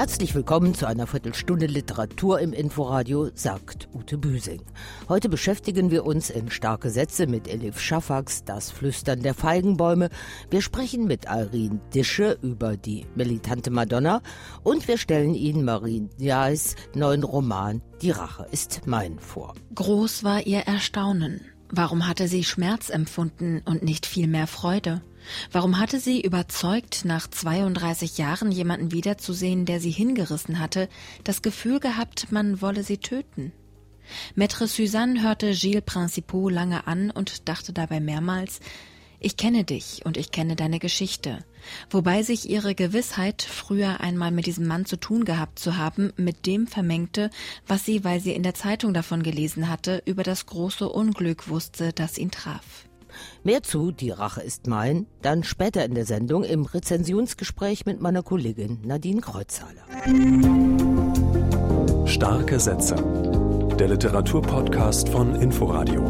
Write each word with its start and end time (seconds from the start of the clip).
Herzlich 0.00 0.34
willkommen 0.34 0.74
zu 0.74 0.86
einer 0.86 1.06
Viertelstunde 1.06 1.66
Literatur 1.66 2.40
im 2.40 2.52
Inforadio, 2.52 3.28
sagt 3.34 3.88
Ute 3.92 4.16
Büsing. 4.16 4.62
Heute 5.08 5.28
beschäftigen 5.28 5.90
wir 5.90 6.06
uns 6.06 6.30
in 6.30 6.50
starke 6.50 6.88
Sätze 6.88 7.26
mit 7.26 7.46
Elif 7.46 7.78
Schafax, 7.78 8.42
Das 8.44 8.70
Flüstern 8.70 9.20
der 9.20 9.34
Feigenbäume. 9.34 10.08
Wir 10.48 10.62
sprechen 10.62 11.04
mit 11.04 11.26
Irene 11.26 11.80
Dische 11.94 12.38
über 12.42 12.76
die 12.76 13.04
militante 13.14 13.70
Madonna 13.70 14.22
und 14.62 14.88
wir 14.88 14.98
stellen 14.98 15.34
Ihnen 15.34 15.64
Marine 15.64 16.08
Dias 16.18 16.76
neuen 16.94 17.22
Roman 17.22 17.82
Die 18.00 18.10
Rache 18.10 18.46
ist 18.50 18.86
mein 18.86 19.18
vor. 19.18 19.54
Groß 19.74 20.24
war 20.24 20.46
ihr 20.46 20.60
Erstaunen. 20.60 21.42
Warum 21.70 22.08
hatte 22.08 22.26
sie 22.26 22.42
Schmerz 22.42 22.88
empfunden 22.88 23.62
und 23.64 23.82
nicht 23.82 24.06
viel 24.06 24.26
mehr 24.26 24.46
Freude? 24.46 25.02
Warum 25.52 25.78
hatte 25.78 26.00
sie 26.00 26.20
überzeugt, 26.20 27.04
nach 27.04 27.28
32 27.28 28.18
Jahren 28.18 28.52
jemanden 28.52 28.92
wiederzusehen, 28.92 29.64
der 29.66 29.80
sie 29.80 29.90
hingerissen 29.90 30.58
hatte, 30.58 30.88
das 31.24 31.42
Gefühl 31.42 31.80
gehabt, 31.80 32.30
man 32.30 32.60
wolle 32.60 32.82
sie 32.82 32.98
töten? 32.98 33.52
Maître 34.36 34.66
Suzanne 34.66 35.22
hörte 35.22 35.52
Gilles 35.52 35.82
Principaux 35.84 36.50
lange 36.52 36.86
an 36.86 37.10
und 37.10 37.48
dachte 37.48 37.72
dabei 37.72 38.00
mehrmals, 38.00 38.60
ich 39.22 39.36
kenne 39.36 39.64
dich 39.64 40.00
und 40.06 40.16
ich 40.16 40.30
kenne 40.30 40.56
deine 40.56 40.78
Geschichte, 40.78 41.44
wobei 41.90 42.22
sich 42.22 42.48
ihre 42.48 42.74
Gewissheit, 42.74 43.42
früher 43.42 44.00
einmal 44.00 44.30
mit 44.30 44.46
diesem 44.46 44.66
Mann 44.66 44.86
zu 44.86 44.96
tun 44.96 45.26
gehabt 45.26 45.58
zu 45.58 45.76
haben, 45.76 46.14
mit 46.16 46.46
dem 46.46 46.66
vermengte, 46.66 47.30
was 47.66 47.84
sie, 47.84 48.02
weil 48.02 48.20
sie 48.20 48.32
in 48.32 48.42
der 48.42 48.54
Zeitung 48.54 48.94
davon 48.94 49.22
gelesen 49.22 49.68
hatte, 49.68 50.02
über 50.06 50.22
das 50.22 50.46
große 50.46 50.88
Unglück 50.88 51.48
wusste, 51.48 51.92
das 51.92 52.16
ihn 52.16 52.30
traf. 52.30 52.89
Mehr 53.42 53.62
zu 53.62 53.92
Die 53.92 54.10
Rache 54.10 54.42
ist 54.42 54.66
mein, 54.66 55.06
dann 55.22 55.44
später 55.44 55.84
in 55.84 55.94
der 55.94 56.06
Sendung 56.06 56.44
im 56.44 56.64
Rezensionsgespräch 56.64 57.86
mit 57.86 58.00
meiner 58.00 58.22
Kollegin 58.22 58.80
Nadine 58.84 59.20
Kreuzhaler. 59.20 59.84
Starke 62.06 62.60
Sätze. 62.60 62.96
Der 63.78 63.88
Literaturpodcast 63.88 65.08
von 65.08 65.34
Inforadio. 65.36 66.02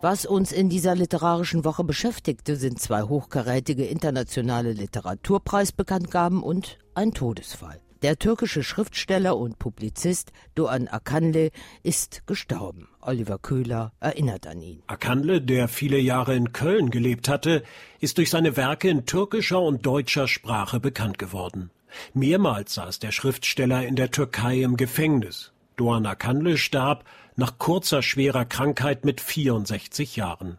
Was 0.00 0.26
uns 0.26 0.50
in 0.50 0.68
dieser 0.68 0.96
literarischen 0.96 1.64
Woche 1.64 1.84
beschäftigte, 1.84 2.56
sind 2.56 2.80
zwei 2.80 3.02
hochkarätige 3.02 3.84
internationale 3.84 4.72
Literaturpreisbekanntgaben 4.72 6.42
und 6.42 6.78
ein 6.94 7.14
Todesfall. 7.14 7.80
Der 8.02 8.18
türkische 8.18 8.64
Schriftsteller 8.64 9.36
und 9.36 9.60
Publizist 9.60 10.32
Doğan 10.56 10.88
Akanle 10.88 11.52
ist 11.84 12.26
gestorben. 12.26 12.88
Oliver 13.00 13.38
Köhler 13.38 13.92
erinnert 14.00 14.48
an 14.48 14.60
ihn. 14.60 14.82
Akanle, 14.88 15.40
der 15.40 15.68
viele 15.68 15.98
Jahre 15.98 16.34
in 16.34 16.52
Köln 16.52 16.90
gelebt 16.90 17.28
hatte, 17.28 17.62
ist 18.00 18.18
durch 18.18 18.30
seine 18.30 18.56
Werke 18.56 18.88
in 18.88 19.06
türkischer 19.06 19.60
und 19.60 19.86
deutscher 19.86 20.26
Sprache 20.26 20.80
bekannt 20.80 21.20
geworden. 21.20 21.70
Mehrmals 22.12 22.74
saß 22.74 22.98
der 22.98 23.12
Schriftsteller 23.12 23.86
in 23.86 23.94
der 23.94 24.10
Türkei 24.10 24.62
im 24.62 24.76
Gefängnis. 24.76 25.52
Doğan 25.76 26.04
Akanle 26.04 26.58
starb 26.58 27.04
nach 27.36 27.58
kurzer 27.58 28.02
schwerer 28.02 28.44
Krankheit 28.44 29.04
mit 29.04 29.20
64 29.20 30.16
Jahren. 30.16 30.58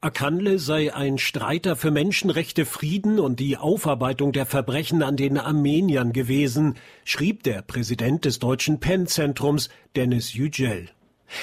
Akanle 0.00 0.60
sei 0.60 0.94
ein 0.94 1.18
Streiter 1.18 1.74
für 1.74 1.90
Menschenrechte, 1.90 2.64
Frieden 2.64 3.18
und 3.18 3.40
die 3.40 3.56
Aufarbeitung 3.56 4.30
der 4.30 4.46
Verbrechen 4.46 5.02
an 5.02 5.16
den 5.16 5.36
Armeniern 5.36 6.12
gewesen, 6.12 6.76
schrieb 7.04 7.42
der 7.42 7.62
Präsident 7.62 8.24
des 8.24 8.38
deutschen 8.38 8.78
PEN-Zentrums 8.78 9.70
Dennis 9.96 10.34
Yücel. 10.34 10.88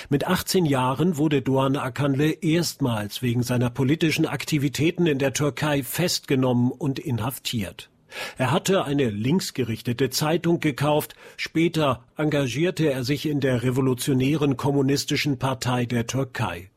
Mit 0.07 0.25
18 0.25 0.65
Jahren 0.65 1.17
wurde 1.17 1.41
Doğan 1.41 1.75
Akanle 1.75 2.31
erstmals 2.31 3.21
wegen 3.21 3.43
seiner 3.43 3.69
politischen 3.69 4.25
Aktivitäten 4.25 5.05
in 5.05 5.19
der 5.19 5.33
Türkei 5.33 5.83
festgenommen 5.83 6.71
und 6.71 6.97
inhaftiert. 6.97 7.89
Er 8.37 8.51
hatte 8.51 8.85
eine 8.85 9.09
linksgerichtete 9.09 10.11
Zeitung 10.11 10.61
gekauft, 10.61 11.15
später 11.35 12.05
engagierte 12.15 12.89
er 12.89 13.03
sich 13.03 13.25
in 13.25 13.41
der 13.41 13.63
revolutionären 13.63 14.55
kommunistischen 14.55 15.39
Partei 15.39 15.85
der 15.85 16.07
Türkei. 16.07 16.69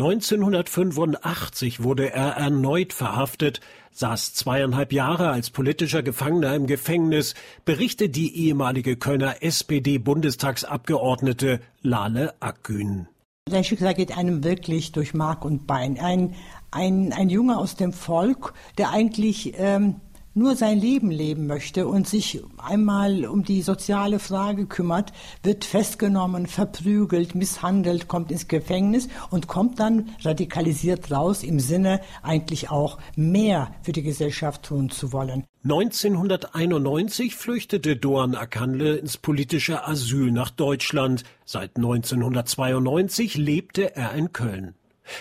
1985 0.00 1.82
wurde 1.82 2.12
er 2.12 2.36
erneut 2.36 2.92
verhaftet, 2.92 3.60
saß 3.90 4.32
zweieinhalb 4.32 4.92
Jahre 4.92 5.30
als 5.30 5.50
politischer 5.50 6.04
Gefangener 6.04 6.54
im 6.54 6.68
Gefängnis, 6.68 7.34
berichtet 7.64 8.14
die 8.14 8.46
ehemalige 8.46 8.96
Kölner 8.96 9.42
SPD-Bundestagsabgeordnete 9.42 11.58
Lale 11.82 12.34
Akgün. 12.38 13.08
Sein 13.50 13.64
Schicksal 13.64 13.94
geht 13.94 14.16
einem 14.16 14.44
wirklich 14.44 14.92
durch 14.92 15.14
Mark 15.14 15.44
und 15.44 15.66
Bein. 15.66 15.98
Ein, 15.98 16.36
ein, 16.70 17.12
ein 17.12 17.28
Junge 17.28 17.58
aus 17.58 17.74
dem 17.74 17.92
Volk, 17.92 18.54
der 18.76 18.90
eigentlich 18.90 19.54
ähm, 19.58 19.96
nur 20.34 20.56
sein 20.56 20.78
Leben 20.78 21.10
leben 21.10 21.46
möchte 21.46 21.86
und 21.86 22.08
sich 22.08 22.42
einmal 22.58 23.26
um 23.26 23.44
die 23.44 23.62
soziale 23.62 24.18
Frage 24.18 24.66
kümmert, 24.66 25.12
wird 25.42 25.64
festgenommen, 25.64 26.46
verprügelt, 26.46 27.34
misshandelt, 27.34 28.08
kommt 28.08 28.30
ins 28.30 28.48
Gefängnis 28.48 29.08
und 29.30 29.48
kommt 29.48 29.80
dann 29.80 30.10
radikalisiert 30.22 31.10
raus 31.10 31.42
im 31.42 31.60
Sinne 31.60 32.00
eigentlich 32.22 32.70
auch 32.70 32.98
mehr 33.16 33.74
für 33.82 33.92
die 33.92 34.02
Gesellschaft 34.02 34.64
tun 34.64 34.90
zu 34.90 35.12
wollen. 35.12 35.44
1991 35.64 37.34
flüchtete 37.34 37.96
Doğan 37.96 38.34
Akanle 38.34 38.96
ins 38.96 39.16
politische 39.16 39.86
Asyl 39.86 40.30
nach 40.30 40.50
Deutschland. 40.50 41.24
Seit 41.44 41.76
1992 41.76 43.36
lebte 43.36 43.96
er 43.96 44.14
in 44.14 44.32
Köln. 44.32 44.74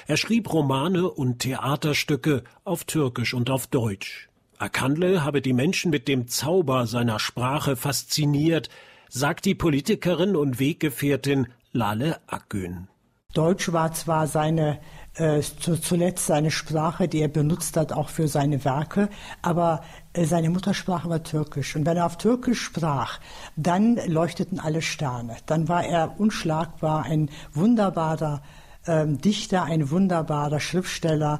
Er 0.06 0.18
schrieb 0.18 0.52
Romane 0.54 1.10
und 1.10 1.40
Theaterstücke 1.40 2.44
auf 2.64 2.84
Türkisch 2.84 3.34
und 3.34 3.50
auf 3.50 3.68
Deutsch. 3.68 4.30
Akandle 4.60 5.24
habe 5.24 5.42
die 5.42 5.54
Menschen 5.54 5.92
mit 5.92 6.08
dem 6.08 6.28
Zauber 6.28 6.88
seiner 6.88 7.20
Sprache 7.20 7.76
fasziniert, 7.76 8.70
sagt 9.10 9.46
die 9.46 9.56
Politikerin 9.56 10.36
und 10.36 10.60
Weggefährtin 10.60 11.48
Lale 11.72 12.20
Akgün. 12.28 12.88
Deutsch 13.34 13.72
war 13.72 13.94
zwar 13.94 14.26
seine 14.26 14.80
äh, 15.14 15.42
zuletzt 15.42 16.28
seine 16.28 16.52
Sprache, 16.52 17.08
die 17.08 17.22
er 17.22 17.28
benutzt 17.28 17.76
hat, 17.78 17.92
auch 17.92 18.10
für 18.10 18.28
seine 18.28 18.64
Werke, 18.64 19.10
aber 19.42 19.84
äh, 20.14 20.26
seine 20.26 20.50
Muttersprache 20.50 21.10
war 21.10 21.24
Türkisch. 21.24 21.76
Und 21.76 21.86
wenn 21.86 21.98
er 21.98 22.06
auf 22.06 22.18
Türkisch 22.18 22.62
sprach, 22.62 23.20
dann 23.56 23.96
leuchteten 24.08 24.60
alle 24.60 24.82
Sterne. 24.82 25.36
Dann 25.46 25.68
war 25.68 25.86
er 25.86 26.20
unschlagbar, 26.20 27.04
ein 27.04 27.30
wunderbarer 27.52 28.42
ähm, 28.86 29.20
Dichter, 29.20 29.64
ein 29.64 29.90
wunderbarer 29.90 30.60
Schriftsteller, 30.60 31.40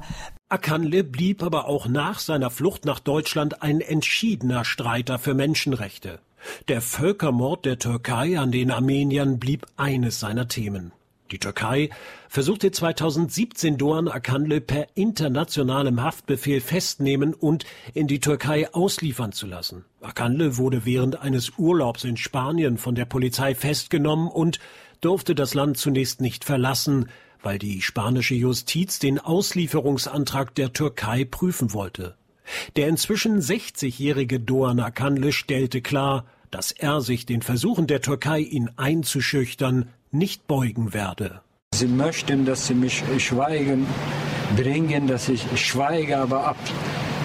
Akanle 0.50 1.04
blieb 1.04 1.42
aber 1.42 1.66
auch 1.66 1.88
nach 1.88 2.18
seiner 2.18 2.50
Flucht 2.50 2.86
nach 2.86 3.00
Deutschland 3.00 3.62
ein 3.62 3.82
entschiedener 3.82 4.64
Streiter 4.64 5.18
für 5.18 5.34
Menschenrechte. 5.34 6.20
Der 6.68 6.80
Völkermord 6.80 7.66
der 7.66 7.78
Türkei 7.78 8.38
an 8.38 8.50
den 8.50 8.70
Armeniern 8.70 9.38
blieb 9.38 9.66
eines 9.76 10.20
seiner 10.20 10.48
Themen. 10.48 10.92
Die 11.30 11.38
Türkei 11.38 11.90
versuchte 12.30 12.70
2017 12.70 13.76
Doğan 13.76 14.08
Akanle 14.08 14.62
per 14.62 14.86
internationalem 14.94 16.02
Haftbefehl 16.02 16.62
festnehmen 16.62 17.34
und 17.34 17.66
in 17.92 18.06
die 18.06 18.20
Türkei 18.20 18.72
ausliefern 18.72 19.32
zu 19.32 19.46
lassen. 19.46 19.84
Akanle 20.00 20.56
wurde 20.56 20.86
während 20.86 21.20
eines 21.20 21.58
Urlaubs 21.58 22.04
in 22.04 22.16
Spanien 22.16 22.78
von 22.78 22.94
der 22.94 23.04
Polizei 23.04 23.54
festgenommen 23.54 24.28
und 24.28 24.58
durfte 25.02 25.34
das 25.34 25.52
Land 25.52 25.76
zunächst 25.76 26.22
nicht 26.22 26.44
verlassen, 26.44 27.10
weil 27.42 27.58
die 27.58 27.82
spanische 27.82 28.34
Justiz 28.34 28.98
den 28.98 29.18
Auslieferungsantrag 29.18 30.54
der 30.54 30.72
Türkei 30.72 31.24
prüfen 31.24 31.72
wollte. 31.72 32.16
Der 32.76 32.88
inzwischen 32.88 33.40
60-jährige 33.40 34.40
Doğan 34.40 34.80
Akanlı 34.80 35.32
stellte 35.32 35.82
klar, 35.82 36.24
dass 36.50 36.72
er 36.72 37.00
sich 37.00 37.26
den 37.26 37.42
Versuchen 37.42 37.86
der 37.86 38.00
Türkei, 38.00 38.40
ihn 38.40 38.70
einzuschüchtern, 38.76 39.90
nicht 40.10 40.46
beugen 40.46 40.94
werde. 40.94 41.42
Sie 41.74 41.86
möchten, 41.86 42.46
dass 42.46 42.66
sie 42.66 42.74
mich 42.74 43.02
schweigen 43.18 43.86
bringen, 44.56 45.06
dass 45.06 45.28
ich 45.28 45.44
schweige, 45.60 46.18
aber 46.18 46.46
ab 46.46 46.56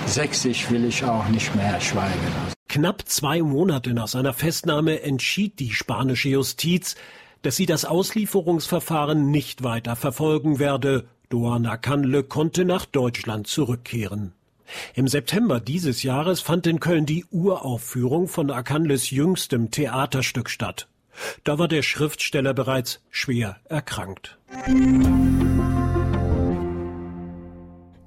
60 0.08 0.70
will 0.72 0.86
ich 0.86 1.04
auch 1.06 1.28
nicht 1.30 1.56
mehr 1.56 1.80
schweigen. 1.80 2.54
Knapp 2.68 3.08
zwei 3.08 3.42
Monate 3.42 3.94
nach 3.94 4.08
seiner 4.08 4.34
Festnahme 4.34 5.02
entschied 5.02 5.60
die 5.60 5.72
spanische 5.72 6.30
Justiz, 6.30 6.96
dass 7.44 7.56
sie 7.56 7.68
das 7.68 7.86
Auslieferungsverfahren 7.86 9.30
nicht 9.30 9.64
weiter 9.64 9.96
verfolgen 9.96 10.58
werde. 10.58 11.06
Doana 11.30 11.78
Kanle 11.78 12.24
konnte 12.24 12.66
nach 12.66 12.86
Deutschland 12.86 13.48
zurückkehren. 13.48 14.34
Im 14.96 15.08
September 15.08 15.60
dieses 15.60 16.04
Jahres 16.04 16.42
fand 16.42 16.66
in 16.68 16.80
Köln 16.80 17.06
die 17.06 17.26
Uraufführung 17.32 18.28
von 18.28 18.50
Akanles 18.50 19.12
jüngstem 19.12 19.72
Theaterstück 19.72 20.50
statt. 20.50 20.88
Da 21.44 21.60
war 21.60 21.68
der 21.68 21.84
Schriftsteller 21.84 22.54
bereits 22.54 23.02
schwer 23.12 23.58
erkrankt. 23.66 24.38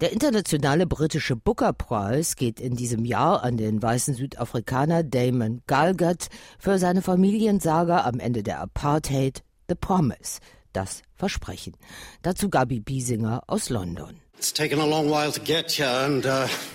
Der 0.03 0.13
internationale 0.13 0.87
britische 0.87 1.37
Booker 1.37 1.73
Preis 1.73 2.37
geht 2.37 2.61
in 2.61 2.77
diesem 2.77 3.07
Jahr 3.07 3.43
an 3.43 3.57
den 3.57 3.81
weißen 3.83 4.13
Südafrikaner 4.13 5.03
Damon 5.03 5.63
Galgut 5.67 6.27
für 6.59 6.79
seine 6.79 7.01
Familiensaga 7.01 8.05
am 8.05 8.21
Ende 8.21 8.43
der 8.43 8.61
Apartheid 8.61 9.43
The 9.71 9.75
Promise, 9.75 10.41
das 10.75 11.01
Versprechen. 11.15 11.79
Dazu 12.21 12.51
Gabi 12.51 12.81
Biesinger 12.81 13.45
aus 13.47 13.71
London. 13.71 14.21
Uh, 14.39 14.43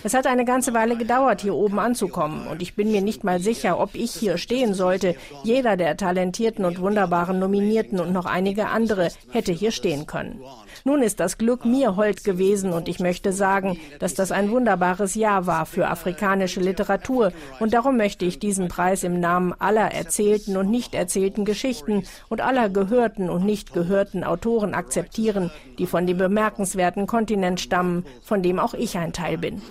es 0.02 0.14
hat 0.14 0.26
eine 0.26 0.44
ganze 0.44 0.74
Weile 0.74 0.96
gedauert, 0.96 1.42
hier 1.42 1.54
oben 1.54 1.78
anzukommen, 1.78 2.48
und 2.48 2.60
ich 2.60 2.74
bin 2.74 2.90
mir 2.90 3.02
nicht 3.02 3.22
mal 3.22 3.38
sicher, 3.38 3.78
ob 3.78 3.94
ich 3.94 4.10
hier 4.12 4.36
stehen 4.36 4.74
sollte. 4.74 5.14
Jeder 5.44 5.76
der 5.76 5.96
talentierten 5.96 6.64
und 6.64 6.80
wunderbaren 6.80 7.38
Nominierten 7.38 8.00
und 8.00 8.12
noch 8.12 8.26
einige 8.26 8.66
andere 8.66 9.10
hätte 9.30 9.52
hier 9.52 9.70
stehen 9.70 10.06
können. 10.06 10.40
Nun 10.84 11.02
ist 11.02 11.20
das 11.20 11.38
Glück 11.38 11.64
mir 11.64 11.94
hold 11.94 12.24
gewesen 12.24 12.72
und 12.72 12.88
ich 12.88 12.98
möchte 12.98 13.32
sagen, 13.32 13.78
dass 14.00 14.14
das 14.14 14.32
ein 14.32 14.50
wunderbares 14.50 15.14
Jahr 15.14 15.46
war 15.46 15.64
für 15.64 15.86
afrikanische 15.86 16.58
Literatur 16.58 17.32
und 17.60 17.74
darum 17.74 17.96
möchte 17.96 18.24
ich 18.24 18.40
diesen 18.40 18.66
Preis 18.66 19.04
im 19.04 19.20
Namen 19.20 19.54
aller 19.56 19.92
erzählten 19.92 20.56
und 20.56 20.68
nicht 20.68 20.96
erzählten 20.96 21.44
Geschichten 21.44 22.02
und 22.28 22.40
aller 22.40 22.68
gehörten 22.68 23.30
und 23.30 23.44
nicht 23.44 23.72
gehörten 23.72 24.24
Autoren 24.24 24.74
akzeptieren, 24.74 25.52
die 25.78 25.86
von 25.86 26.08
dem 26.08 26.18
bemerkenswerten 26.18 27.06
Kontinent 27.06 27.51
stammen, 27.58 28.04
von 28.22 28.42
dem 28.42 28.58
auch 28.58 28.74
ich 28.74 28.96
ein 28.98 29.12
Teil 29.12 29.38
bin. 29.38 29.62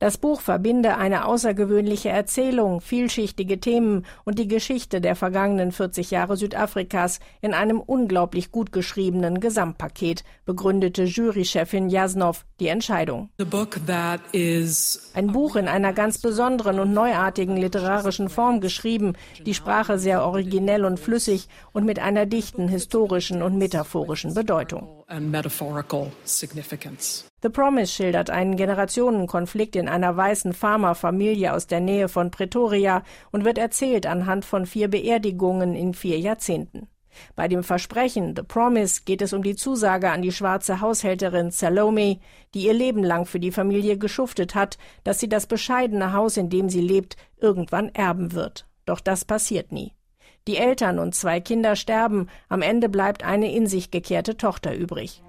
Das 0.00 0.16
Buch 0.16 0.40
verbinde 0.40 0.96
eine 0.96 1.24
außergewöhnliche 1.24 2.08
Erzählung, 2.08 2.80
vielschichtige 2.80 3.58
Themen 3.58 4.06
und 4.24 4.38
die 4.38 4.46
Geschichte 4.46 5.00
der 5.00 5.16
vergangenen 5.16 5.72
40 5.72 6.12
Jahre 6.12 6.36
Südafrikas 6.36 7.18
in 7.40 7.52
einem 7.52 7.80
unglaublich 7.80 8.52
gut 8.52 8.70
geschriebenen 8.70 9.40
Gesamtpaket, 9.40 10.22
begründete 10.44 11.02
Jurychefin 11.02 11.88
Jasnov 11.88 12.46
die 12.60 12.68
Entscheidung. 12.68 13.30
Ein 13.40 15.32
Buch 15.32 15.56
in 15.56 15.66
einer 15.66 15.92
ganz 15.92 16.18
besonderen 16.18 16.78
und 16.78 16.92
neuartigen 16.92 17.56
literarischen 17.56 18.28
Form 18.28 18.60
geschrieben, 18.60 19.14
die 19.44 19.54
Sprache 19.54 19.98
sehr 19.98 20.24
originell 20.24 20.84
und 20.84 21.00
flüssig 21.00 21.48
und 21.72 21.84
mit 21.84 21.98
einer 21.98 22.24
dichten 22.24 22.68
historischen 22.68 23.42
und 23.42 23.58
metaphorischen 23.58 24.32
Bedeutung. 24.32 24.97
The 27.40 27.48
Promise 27.48 27.92
schildert 27.92 28.28
einen 28.28 28.56
Generationenkonflikt 28.56 29.76
in 29.76 29.88
einer 29.88 30.14
weißen 30.14 30.52
Farmerfamilie 30.52 31.52
aus 31.54 31.66
der 31.66 31.80
Nähe 31.80 32.08
von 32.08 32.30
Pretoria 32.30 33.02
und 33.30 33.46
wird 33.46 33.56
erzählt 33.56 34.06
anhand 34.06 34.44
von 34.44 34.66
vier 34.66 34.88
Beerdigungen 34.88 35.74
in 35.74 35.94
vier 35.94 36.18
Jahrzehnten. 36.18 36.88
Bei 37.34 37.48
dem 37.48 37.64
Versprechen 37.64 38.34
The 38.36 38.42
Promise 38.42 39.02
geht 39.06 39.22
es 39.22 39.32
um 39.32 39.42
die 39.42 39.56
Zusage 39.56 40.10
an 40.10 40.20
die 40.20 40.30
schwarze 40.30 40.82
Haushälterin 40.82 41.52
Salome, 41.52 42.18
die 42.52 42.66
ihr 42.66 42.74
Leben 42.74 43.02
lang 43.02 43.24
für 43.24 43.40
die 43.40 43.50
Familie 43.50 43.96
geschuftet 43.96 44.54
hat, 44.54 44.76
dass 45.04 45.20
sie 45.20 45.28
das 45.28 45.46
bescheidene 45.46 46.12
Haus, 46.12 46.36
in 46.36 46.50
dem 46.50 46.68
sie 46.68 46.82
lebt, 46.82 47.16
irgendwann 47.38 47.88
erben 47.94 48.32
wird. 48.32 48.66
Doch 48.84 49.00
das 49.00 49.24
passiert 49.24 49.72
nie. 49.72 49.94
Die 50.48 50.56
Eltern 50.56 50.98
und 50.98 51.14
zwei 51.14 51.40
Kinder 51.40 51.76
sterben, 51.76 52.26
am 52.48 52.62
Ende 52.62 52.88
bleibt 52.88 53.22
eine 53.22 53.54
in 53.54 53.66
sich 53.66 53.90
gekehrte 53.90 54.38
Tochter 54.38 54.74
übrig. 54.74 55.22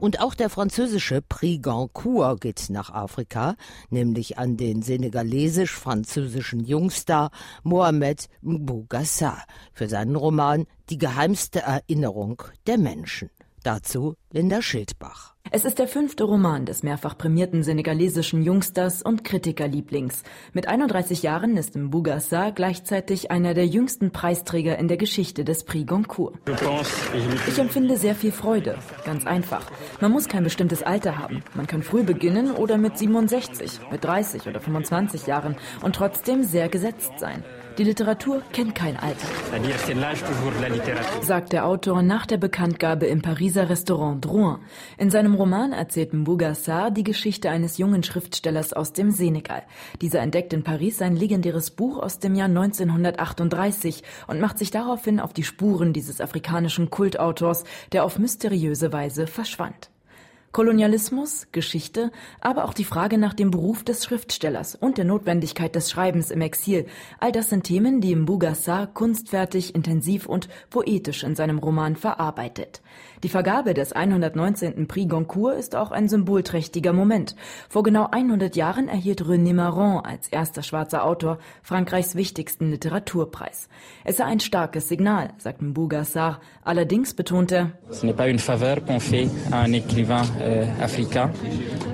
Und 0.00 0.20
auch 0.20 0.34
der 0.34 0.50
französische 0.50 1.22
Prix 1.22 1.62
Goncourt 1.62 2.40
geht 2.40 2.68
nach 2.70 2.90
Afrika, 2.90 3.54
nämlich 3.90 4.38
an 4.38 4.56
den 4.56 4.82
senegalesisch-französischen 4.82 6.64
Jungstar 6.64 7.30
Mohamed 7.62 8.28
Mbougassar 8.42 9.44
für 9.72 9.88
seinen 9.88 10.16
Roman 10.16 10.66
Die 10.90 10.98
geheimste 10.98 11.60
Erinnerung 11.60 12.42
der 12.66 12.78
Menschen. 12.78 13.30
Dazu 13.62 14.16
Linda 14.32 14.62
Schildbach. 14.62 15.37
Es 15.50 15.64
ist 15.64 15.78
der 15.78 15.88
fünfte 15.88 16.24
Roman 16.24 16.66
des 16.66 16.82
mehrfach 16.82 17.16
prämierten 17.16 17.62
senegalesischen 17.62 18.42
Jungsters 18.42 19.00
und 19.00 19.24
Kritikerlieblings. 19.24 20.22
Mit 20.52 20.68
31 20.68 21.22
Jahren 21.22 21.56
ist 21.56 21.74
Mbougassar 21.74 22.52
gleichzeitig 22.52 23.30
einer 23.30 23.54
der 23.54 23.66
jüngsten 23.66 24.10
Preisträger 24.10 24.76
in 24.78 24.88
der 24.88 24.98
Geschichte 24.98 25.44
des 25.44 25.64
Prix 25.64 25.86
Goncourt. 25.86 26.34
Ich 27.46 27.58
empfinde 27.58 27.96
sehr 27.96 28.14
viel 28.14 28.32
Freude. 28.32 28.76
Ganz 29.06 29.26
einfach. 29.26 29.70
Man 30.02 30.12
muss 30.12 30.28
kein 30.28 30.44
bestimmtes 30.44 30.82
Alter 30.82 31.16
haben. 31.16 31.42
Man 31.54 31.66
kann 31.66 31.82
früh 31.82 32.02
beginnen 32.02 32.50
oder 32.50 32.76
mit 32.76 32.98
67, 32.98 33.80
mit 33.90 34.04
30 34.04 34.46
oder 34.48 34.60
25 34.60 35.26
Jahren 35.26 35.56
und 35.82 35.96
trotzdem 35.96 36.44
sehr 36.44 36.68
gesetzt 36.68 37.12
sein. 37.18 37.42
Die 37.78 37.84
Literatur 37.84 38.42
kennt 38.52 38.74
kein 38.74 38.96
Alter, 38.96 39.28
sagt 41.22 41.52
der 41.52 41.64
Autor 41.64 42.02
nach 42.02 42.26
der 42.26 42.36
Bekanntgabe 42.36 43.06
im 43.06 43.22
Pariser 43.22 43.70
Restaurant 43.70 44.24
Drouin. 44.24 44.58
In 44.96 45.10
seinem 45.10 45.34
Roman 45.34 45.72
erzählt 45.72 46.12
Mbougassar 46.12 46.90
die 46.90 47.04
Geschichte 47.04 47.50
eines 47.50 47.78
jungen 47.78 48.02
Schriftstellers 48.02 48.72
aus 48.72 48.94
dem 48.94 49.12
Senegal. 49.12 49.62
Dieser 50.00 50.22
entdeckt 50.22 50.52
in 50.52 50.64
Paris 50.64 50.98
sein 50.98 51.14
legendäres 51.14 51.70
Buch 51.70 51.98
aus 51.98 52.18
dem 52.18 52.34
Jahr 52.34 52.48
1938 52.48 54.02
und 54.26 54.40
macht 54.40 54.58
sich 54.58 54.72
daraufhin 54.72 55.20
auf 55.20 55.32
die 55.32 55.44
Spuren 55.44 55.92
dieses 55.92 56.20
afrikanischen 56.20 56.90
Kultautors, 56.90 57.62
der 57.92 58.04
auf 58.04 58.18
mysteriöse 58.18 58.92
Weise 58.92 59.28
verschwand. 59.28 59.88
Kolonialismus, 60.52 61.46
Geschichte, 61.52 62.10
aber 62.40 62.64
auch 62.64 62.72
die 62.72 62.84
Frage 62.84 63.18
nach 63.18 63.34
dem 63.34 63.50
Beruf 63.50 63.84
des 63.84 64.04
Schriftstellers 64.04 64.74
und 64.74 64.96
der 64.98 65.04
Notwendigkeit 65.04 65.74
des 65.74 65.90
Schreibens 65.90 66.30
im 66.30 66.40
Exil. 66.40 66.86
All 67.20 67.32
das 67.32 67.50
sind 67.50 67.64
Themen, 67.64 68.00
die 68.00 68.16
Mbugassar 68.16 68.86
kunstfertig, 68.86 69.74
intensiv 69.74 70.26
und 70.26 70.48
poetisch 70.70 71.22
in 71.22 71.36
seinem 71.36 71.58
Roman 71.58 71.96
verarbeitet. 71.96 72.80
Die 73.22 73.28
Vergabe 73.28 73.74
des 73.74 73.92
119. 73.92 74.86
Prix 74.86 75.08
Goncourt 75.08 75.56
ist 75.58 75.74
auch 75.74 75.90
ein 75.90 76.08
symbolträchtiger 76.08 76.92
Moment. 76.92 77.34
Vor 77.68 77.82
genau 77.82 78.08
100 78.10 78.54
Jahren 78.54 78.88
erhielt 78.88 79.22
René 79.22 79.54
Maron 79.54 80.04
als 80.04 80.28
erster 80.28 80.62
schwarzer 80.62 81.04
Autor 81.04 81.38
Frankreichs 81.62 82.14
wichtigsten 82.14 82.70
Literaturpreis. 82.70 83.68
Es 84.04 84.18
sei 84.18 84.24
ein 84.24 84.40
starkes 84.40 84.88
Signal, 84.88 85.30
sagt 85.38 85.62
Mbougassar. 85.62 86.40
Allerdings 86.64 87.14
betonte 87.14 87.54
er, 87.54 87.70
Ce 87.90 88.06
n'est 88.06 88.16
pas 88.16 88.28
une 88.28 88.38
faveur 88.38 88.84
qu'on 88.84 89.00
fait 89.00 89.28
à 89.50 89.62
un 89.62 89.72
écrivain 89.72 90.22
euh, 90.40 90.66
africain. 90.80 91.30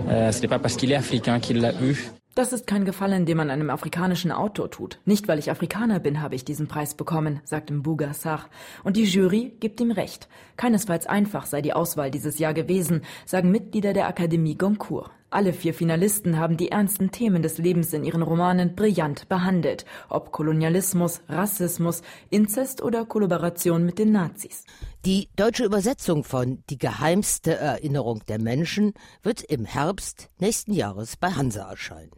Euh, 0.08 0.30
ce 0.30 0.42
n'est 0.42 0.48
pas 0.48 0.58
parce 0.58 0.76
qu'il 0.76 0.92
est 0.92 0.96
africain 0.96 1.40
qu'il 1.40 1.60
l'a 1.60 1.72
eu. 1.80 1.96
Das 2.34 2.52
ist 2.52 2.66
kein 2.66 2.84
Gefallen, 2.84 3.26
den 3.26 3.36
man 3.36 3.48
einem 3.48 3.70
afrikanischen 3.70 4.32
Autor 4.32 4.68
tut. 4.68 4.98
Nicht 5.04 5.28
weil 5.28 5.38
ich 5.38 5.52
Afrikaner 5.52 6.00
bin, 6.00 6.20
habe 6.20 6.34
ich 6.34 6.44
diesen 6.44 6.66
Preis 6.66 6.94
bekommen, 6.94 7.38
sagt 7.44 7.70
Mbuga 7.70 8.12
Sarr. 8.12 8.46
Und 8.82 8.96
die 8.96 9.04
Jury 9.04 9.52
gibt 9.60 9.80
ihm 9.80 9.92
recht. 9.92 10.28
Keinesfalls 10.56 11.06
einfach 11.06 11.46
sei 11.46 11.62
die 11.62 11.74
Auswahl 11.74 12.10
dieses 12.10 12.40
Jahr 12.40 12.52
gewesen, 12.52 13.02
sagen 13.24 13.52
Mitglieder 13.52 13.92
der 13.92 14.08
Akademie 14.08 14.58
Goncourt. 14.58 15.12
Alle 15.34 15.52
vier 15.52 15.74
Finalisten 15.74 16.38
haben 16.38 16.56
die 16.56 16.70
ernsten 16.70 17.10
Themen 17.10 17.42
des 17.42 17.58
Lebens 17.58 17.92
in 17.92 18.04
ihren 18.04 18.22
Romanen 18.22 18.76
brillant 18.76 19.28
behandelt, 19.28 19.84
ob 20.08 20.30
Kolonialismus, 20.30 21.22
Rassismus, 21.28 22.02
Inzest 22.30 22.80
oder 22.80 23.04
Kollaboration 23.04 23.84
mit 23.84 23.98
den 23.98 24.12
Nazis. 24.12 24.64
Die 25.04 25.28
deutsche 25.34 25.64
Übersetzung 25.64 26.22
von 26.22 26.62
Die 26.70 26.78
geheimste 26.78 27.56
Erinnerung 27.56 28.22
der 28.28 28.40
Menschen 28.40 28.94
wird 29.24 29.42
im 29.42 29.64
Herbst 29.64 30.30
nächsten 30.38 30.72
Jahres 30.72 31.16
bei 31.16 31.32
Hansa 31.32 31.68
erscheinen 31.68 32.12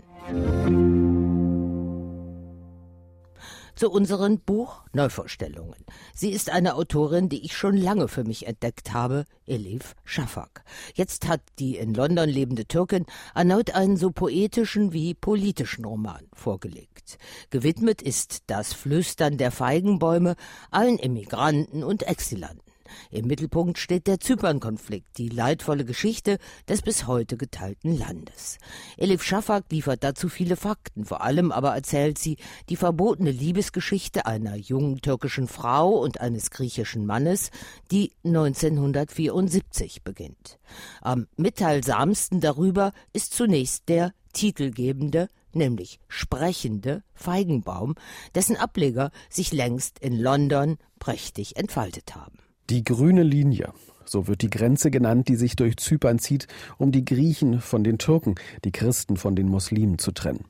zu 3.76 3.90
unseren 3.90 4.40
Buchneuvorstellungen. 4.40 5.84
Sie 6.14 6.30
ist 6.30 6.50
eine 6.50 6.74
Autorin, 6.74 7.28
die 7.28 7.44
ich 7.44 7.56
schon 7.56 7.76
lange 7.76 8.08
für 8.08 8.24
mich 8.24 8.46
entdeckt 8.46 8.92
habe, 8.92 9.24
Elif 9.46 9.94
Shafak. 10.04 10.64
Jetzt 10.94 11.28
hat 11.28 11.42
die 11.60 11.76
in 11.76 11.94
London 11.94 12.28
lebende 12.28 12.66
Türkin 12.66 13.06
erneut 13.34 13.74
einen 13.74 13.96
so 13.96 14.10
poetischen 14.10 14.92
wie 14.92 15.14
politischen 15.14 15.84
Roman 15.84 16.26
vorgelegt. 16.32 17.18
Gewidmet 17.50 18.02
ist 18.02 18.44
das 18.48 18.72
Flüstern 18.72 19.36
der 19.36 19.52
Feigenbäume 19.52 20.34
allen 20.70 20.98
Immigranten 20.98 21.84
und 21.84 22.02
Exilanten. 22.08 22.65
Im 23.10 23.26
Mittelpunkt 23.26 23.78
steht 23.78 24.06
der 24.06 24.20
Zypernkonflikt, 24.20 25.18
die 25.18 25.28
leidvolle 25.28 25.84
Geschichte 25.84 26.38
des 26.68 26.82
bis 26.82 27.06
heute 27.06 27.36
geteilten 27.36 27.96
Landes. 27.96 28.58
Elif 28.96 29.22
Shafak 29.22 29.64
liefert 29.70 30.04
dazu 30.04 30.28
viele 30.28 30.56
Fakten, 30.56 31.04
vor 31.04 31.22
allem 31.22 31.52
aber 31.52 31.74
erzählt 31.74 32.18
sie 32.18 32.36
die 32.68 32.76
verbotene 32.76 33.30
Liebesgeschichte 33.30 34.26
einer 34.26 34.56
jungen 34.56 35.00
türkischen 35.00 35.48
Frau 35.48 35.90
und 35.90 36.20
eines 36.20 36.50
griechischen 36.50 37.06
Mannes, 37.06 37.50
die 37.90 38.12
1974 38.24 40.02
beginnt. 40.02 40.58
Am 41.00 41.26
mitteilsamsten 41.36 42.40
darüber 42.40 42.92
ist 43.12 43.34
zunächst 43.34 43.88
der 43.88 44.12
titelgebende 44.32 45.28
nämlich 45.56 45.98
sprechende 46.06 47.02
Feigenbaum, 47.14 47.94
dessen 48.34 48.56
Ableger 48.56 49.10
sich 49.28 49.52
längst 49.52 49.98
in 49.98 50.20
London 50.20 50.78
prächtig 51.00 51.56
entfaltet 51.56 52.14
haben. 52.14 52.38
Die 52.68 52.82
grüne 52.82 53.22
Linie, 53.22 53.72
so 54.04 54.26
wird 54.26 54.42
die 54.42 54.50
Grenze 54.50 54.90
genannt, 54.90 55.28
die 55.28 55.36
sich 55.36 55.54
durch 55.54 55.76
Zypern 55.76 56.18
zieht, 56.18 56.48
um 56.78 56.90
die 56.90 57.04
Griechen 57.04 57.60
von 57.60 57.84
den 57.84 57.98
Türken, 57.98 58.34
die 58.64 58.72
Christen 58.72 59.16
von 59.16 59.36
den 59.36 59.48
Muslimen 59.48 59.98
zu 59.98 60.10
trennen. 60.10 60.46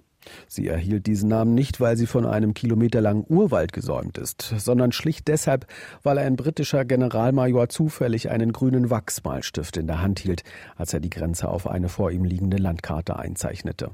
Sie 0.49 0.67
erhielt 0.67 1.07
diesen 1.07 1.29
Namen 1.29 1.55
nicht, 1.55 1.79
weil 1.79 1.99
sie 1.99 2.07
von 2.07 2.25
einem 2.25 2.55
kilometerlangen 2.55 3.27
Urwald 3.29 3.75
gesäumt 3.75 4.17
ist, 4.17 4.55
sondern 4.57 4.93
schlicht 4.93 5.29
deshalb, 5.29 5.67
weil 6.03 6.17
ein 6.17 6.37
britischer 6.37 6.87
Generalmajor 6.87 7.69
zufällig 7.69 8.31
einen 8.31 8.53
grünen 8.53 8.89
Wachsmalstift 8.89 9.77
in 9.77 9.87
der 9.87 10.01
Hand 10.01 10.19
hielt, 10.19 10.43
als 10.75 10.95
er 10.95 11.01
die 11.01 11.11
Grenze 11.11 11.49
auf 11.51 11.67
eine 11.67 11.91
vor 11.91 12.11
ihm 12.11 12.25
liegende 12.25 12.57
Landkarte 12.57 13.17
einzeichnete. 13.17 13.91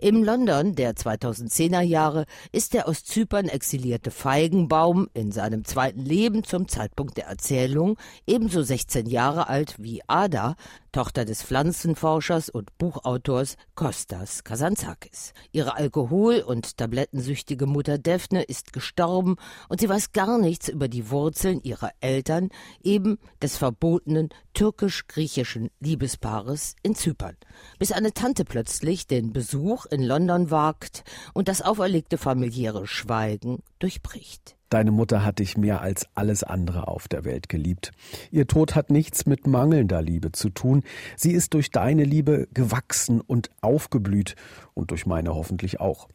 Im 0.00 0.22
London 0.22 0.76
der 0.76 0.94
2010er 0.94 1.80
Jahre 1.80 2.24
ist 2.52 2.72
der 2.72 2.86
aus 2.86 3.02
Zypern 3.02 3.48
exilierte 3.48 4.12
Feigenbaum 4.12 5.08
in 5.12 5.32
seinem 5.32 5.64
zweiten 5.64 6.04
Leben 6.04 6.44
zum 6.44 6.68
Zeitpunkt 6.68 7.16
der 7.16 7.26
Erzählung 7.26 7.98
ebenso 8.24 8.62
16 8.62 9.06
Jahre 9.06 9.48
alt 9.48 9.74
wie 9.78 10.00
Ada, 10.06 10.54
Tochter 10.92 11.24
des 11.24 11.42
Pflanzenforschers 11.42 12.48
und 12.48 12.76
Buchautors 12.78 13.56
Kostas 13.74 14.44
Kazantzakis. 14.44 15.32
Ihre 15.50 15.76
alkohol- 15.76 16.44
und 16.46 16.76
tablettensüchtige 16.76 17.66
Mutter 17.66 17.98
Daphne 17.98 18.44
ist 18.44 18.72
gestorben 18.72 19.34
und 19.68 19.80
sie 19.80 19.88
weiß 19.88 20.12
gar 20.12 20.38
nichts 20.38 20.68
über 20.68 20.86
die 20.86 21.10
Wurzeln 21.10 21.60
ihrer 21.62 21.90
Eltern, 22.00 22.50
eben 22.82 23.18
des 23.42 23.56
verbotenen 23.56 24.28
türkisch-griechischen 24.54 25.70
Liebespaares 25.80 26.74
in 26.82 26.94
Zypern, 26.94 27.36
bis 27.78 27.92
eine 27.92 28.12
Tante 28.12 28.44
plötzlich 28.44 29.06
den 29.06 29.32
Besuch 29.32 29.86
in 29.92 30.02
London 30.02 30.50
wagt 30.50 31.04
und 31.34 31.48
das 31.48 31.62
auferlegte 31.62 32.18
familiäre 32.18 32.86
Schweigen 32.86 33.62
durchbricht. 33.78 34.56
Deine 34.70 34.90
Mutter 34.90 35.24
hat 35.24 35.38
dich 35.38 35.56
mehr 35.56 35.80
als 35.80 36.06
alles 36.14 36.44
andere 36.44 36.88
auf 36.88 37.08
der 37.08 37.24
Welt 37.24 37.48
geliebt. 37.48 37.92
Ihr 38.30 38.46
Tod 38.46 38.74
hat 38.74 38.90
nichts 38.90 39.24
mit 39.24 39.46
mangelnder 39.46 40.02
Liebe 40.02 40.32
zu 40.32 40.50
tun. 40.50 40.82
Sie 41.16 41.32
ist 41.32 41.54
durch 41.54 41.70
deine 41.70 42.04
Liebe 42.04 42.48
gewachsen 42.52 43.22
und 43.22 43.50
aufgeblüht 43.62 44.34
und 44.74 44.90
durch 44.90 45.06
meine 45.06 45.34
hoffentlich 45.34 45.80
auch. 45.80 46.08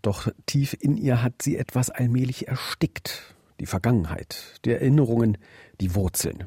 Doch 0.00 0.28
tief 0.46 0.74
in 0.80 0.96
ihr 0.96 1.22
hat 1.22 1.42
sie 1.42 1.58
etwas 1.58 1.90
allmählich 1.90 2.48
erstickt. 2.48 3.34
Die 3.60 3.66
Vergangenheit, 3.66 4.58
die 4.64 4.70
Erinnerungen, 4.70 5.36
die 5.80 5.94
Wurzeln. 5.94 6.44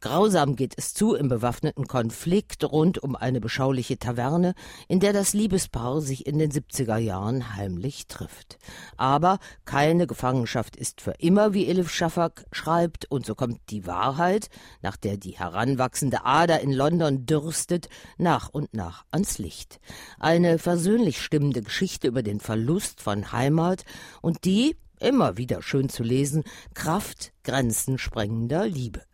Grausam 0.00 0.56
geht 0.56 0.74
es 0.76 0.92
zu 0.92 1.14
im 1.14 1.28
bewaffneten 1.28 1.86
Konflikt 1.86 2.64
rund 2.64 3.02
um 3.02 3.16
eine 3.16 3.40
beschauliche 3.40 3.98
Taverne, 3.98 4.54
in 4.88 5.00
der 5.00 5.12
das 5.12 5.32
Liebespaar 5.32 6.00
sich 6.00 6.26
in 6.26 6.38
den 6.38 6.52
70er 6.52 6.98
Jahren 6.98 7.56
heimlich 7.56 8.06
trifft. 8.06 8.58
Aber 8.96 9.38
keine 9.64 10.06
Gefangenschaft 10.06 10.76
ist 10.76 11.00
für 11.00 11.12
immer, 11.18 11.54
wie 11.54 11.66
Elif 11.66 11.90
Shafak 11.90 12.44
schreibt, 12.52 13.10
und 13.10 13.24
so 13.24 13.34
kommt 13.34 13.60
die 13.70 13.86
Wahrheit, 13.86 14.48
nach 14.82 14.96
der 14.96 15.16
die 15.16 15.38
heranwachsende 15.38 16.24
Ader 16.24 16.60
in 16.60 16.72
London 16.72 17.24
dürstet, 17.24 17.88
nach 18.18 18.50
und 18.50 18.74
nach 18.74 19.06
ans 19.10 19.38
Licht. 19.38 19.80
Eine 20.18 20.58
versöhnlich 20.58 21.22
stimmende 21.22 21.62
Geschichte 21.62 22.06
über 22.08 22.22
den 22.22 22.40
Verlust 22.40 23.00
von 23.00 23.32
Heimat 23.32 23.84
und 24.20 24.44
die, 24.44 24.76
immer 25.00 25.36
wieder 25.36 25.62
schön 25.62 25.88
zu 25.88 26.02
lesen, 26.02 26.44
Kraft 26.74 27.32
grenzensprengender 27.44 28.66
Liebe. 28.66 29.05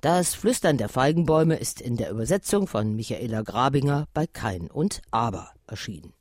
Das 0.00 0.34
Flüstern 0.34 0.78
der 0.78 0.88
Feigenbäume 0.88 1.56
ist 1.56 1.80
in 1.80 1.96
der 1.96 2.10
Übersetzung 2.10 2.66
von 2.66 2.94
Michaela 2.94 3.42
Grabinger 3.42 4.06
bei 4.14 4.26
Kein 4.26 4.70
und 4.70 5.02
Aber 5.10 5.50
erschienen. 5.66 6.12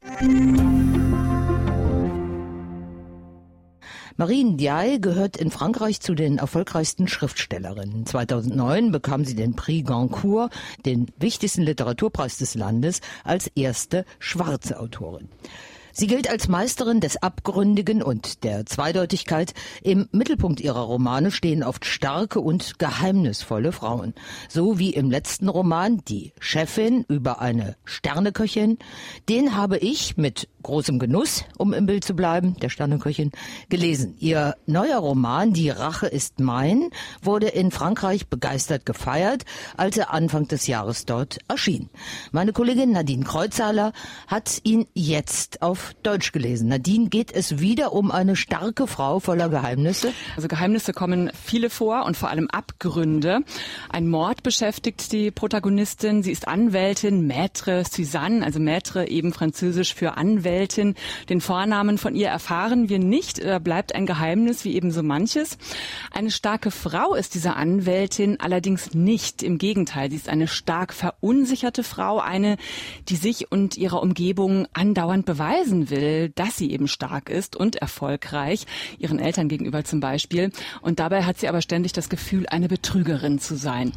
Marine 4.18 4.58
Diaye 4.58 5.00
gehört 5.00 5.38
in 5.38 5.52
Frankreich 5.52 6.02
zu 6.02 6.14
den 6.14 6.38
erfolgreichsten 6.38 7.08
Schriftstellerinnen. 7.08 8.06
2009 8.06 8.92
bekam 8.92 9.26
sie 9.26 9.36
den 9.36 9.56
Prix 9.56 9.88
Goncourt, 9.88 10.52
den 10.86 11.08
wichtigsten 11.18 11.64
Literaturpreis 11.64 12.38
des 12.38 12.56
Landes, 12.56 13.02
als 13.24 13.48
erste 13.56 14.06
schwarze 14.20 14.80
Autorin. 14.80 15.30
Sie 15.94 16.08
gilt 16.08 16.30
als 16.30 16.48
Meisterin 16.48 17.00
des 17.02 17.22
Abgründigen 17.22 18.02
und 18.02 18.44
der 18.44 18.66
Zweideutigkeit. 18.66 19.54
Im 19.84 20.08
Mittelpunkt 20.12 20.62
ihrer 20.62 20.82
Romane 20.82 21.32
stehen 21.32 21.64
oft 21.64 21.86
starke 21.86 22.40
und 22.40 22.80
geheimnisvolle 22.80 23.72
Frauen. 23.72 24.14
So 24.48 24.80
wie 24.80 24.92
im 24.92 25.12
letzten 25.12 25.50
Roman 25.50 26.02
Die 26.08 26.34
Chefin 26.40 27.06
über 27.08 27.42
eine 27.42 27.76
Sterneköchin. 27.84 28.78
Den 29.28 29.56
habe 29.56 29.78
ich 29.78 30.18
mit 30.18 30.48
großem 30.62 31.00
Genuss, 31.00 31.46
um 31.58 31.74
im 31.74 31.86
Bild 31.86 32.04
zu 32.04 32.16
bleiben, 32.16 32.56
der 32.62 32.70
Sterneköchin, 32.70 33.32
gelesen. 33.70 34.16
Ihr 34.20 34.56
neuer 34.66 35.00
Roman 35.00 35.54
Die 35.54 35.70
Rache 35.70 36.08
ist 36.08 36.40
mein 36.40 36.90
wurde 37.22 37.48
in 37.48 37.72
Frankreich 37.72 38.28
begeistert 38.28 38.86
gefeiert, 38.86 39.44
als 39.78 39.98
er 39.98 40.14
Anfang 40.14 40.48
des 40.48 40.68
Jahres 40.68 41.06
dort 41.06 41.40
erschien. 41.48 41.90
Meine 42.32 42.54
Kollegin 42.54 42.92
Nadine 42.92 43.24
Kreuzhaler 43.24 43.94
hat 44.28 44.60
ihn 44.64 44.88
jetzt 44.94 45.62
auf 45.62 45.94
Deutsch 46.04 46.32
gelesen. 46.32 46.68
Nadine, 46.68 47.10
geht 47.10 47.32
es 47.32 47.60
wieder 47.60 47.94
um 47.94 48.12
eine 48.12 48.36
starke 48.36 48.88
Frau 48.88 49.20
voller 49.20 49.50
Geheimnisse? 49.50 50.14
Also 50.36 50.48
Geheimnisse 50.48 50.94
kommen 50.94 51.32
viele 51.44 51.70
vor 51.70 52.06
und 52.06 52.18
vor 52.18 52.30
allem 52.30 52.50
Abgründe. 52.50 53.40
Ein 53.90 54.08
Mord 54.08 54.44
beschäftigt 54.44 55.12
die 55.12 55.32
Protagonistin. 55.32 56.24
Sie 56.24 56.32
ist 56.32 56.48
Anwältin, 56.48 57.30
Maître 57.30 57.84
Suzanne, 57.90 58.46
also 58.46 58.60
Maître 58.60 59.08
eben 59.08 59.34
französisch 59.34 59.94
für 59.94 60.18
Anwältin. 60.18 60.51
Den 61.30 61.42
Vornamen 61.42 61.98
von 61.98 62.16
ihr 62.16 62.28
erfahren 62.28 62.90
wir 62.90 63.00
nicht. 63.00 63.44
Da 63.44 63.60
bleibt 63.60 63.96
ein 63.96 64.06
Geheimnis, 64.06 64.66
wie 64.66 64.76
eben 64.76 64.92
so 64.92 65.04
manches. 65.04 65.58
Eine 66.12 66.32
starke 66.32 66.72
Frau 66.72 67.16
ist 67.16 67.34
diese 67.36 67.56
Anwältin 67.56 68.40
allerdings 68.40 68.94
nicht. 68.94 69.44
Im 69.44 69.58
Gegenteil, 69.58 70.10
sie 70.10 70.18
ist 70.18 70.30
eine 70.30 70.48
stark 70.48 70.94
verunsicherte 70.94 71.84
Frau, 71.84 72.20
eine, 72.20 72.58
die 73.10 73.16
sich 73.16 73.52
und 73.52 73.78
ihrer 73.78 74.02
Umgebung 74.02 74.68
andauernd 74.74 75.26
beweisen 75.26 75.90
will, 75.90 76.30
dass 76.30 76.58
sie 76.58 76.72
eben 76.72 76.88
stark 76.88 77.30
ist 77.30 77.56
und 77.56 77.78
erfolgreich, 77.78 78.66
ihren 78.98 79.20
Eltern 79.20 79.48
gegenüber 79.48 79.84
zum 79.84 80.00
Beispiel. 80.00 80.52
Und 80.82 81.00
dabei 81.00 81.24
hat 81.24 81.40
sie 81.40 81.48
aber 81.48 81.62
ständig 81.62 81.94
das 81.94 82.10
Gefühl, 82.10 82.46
eine 82.48 82.68
Betrügerin 82.68 83.40
zu 83.40 83.56
sein. 83.56 83.94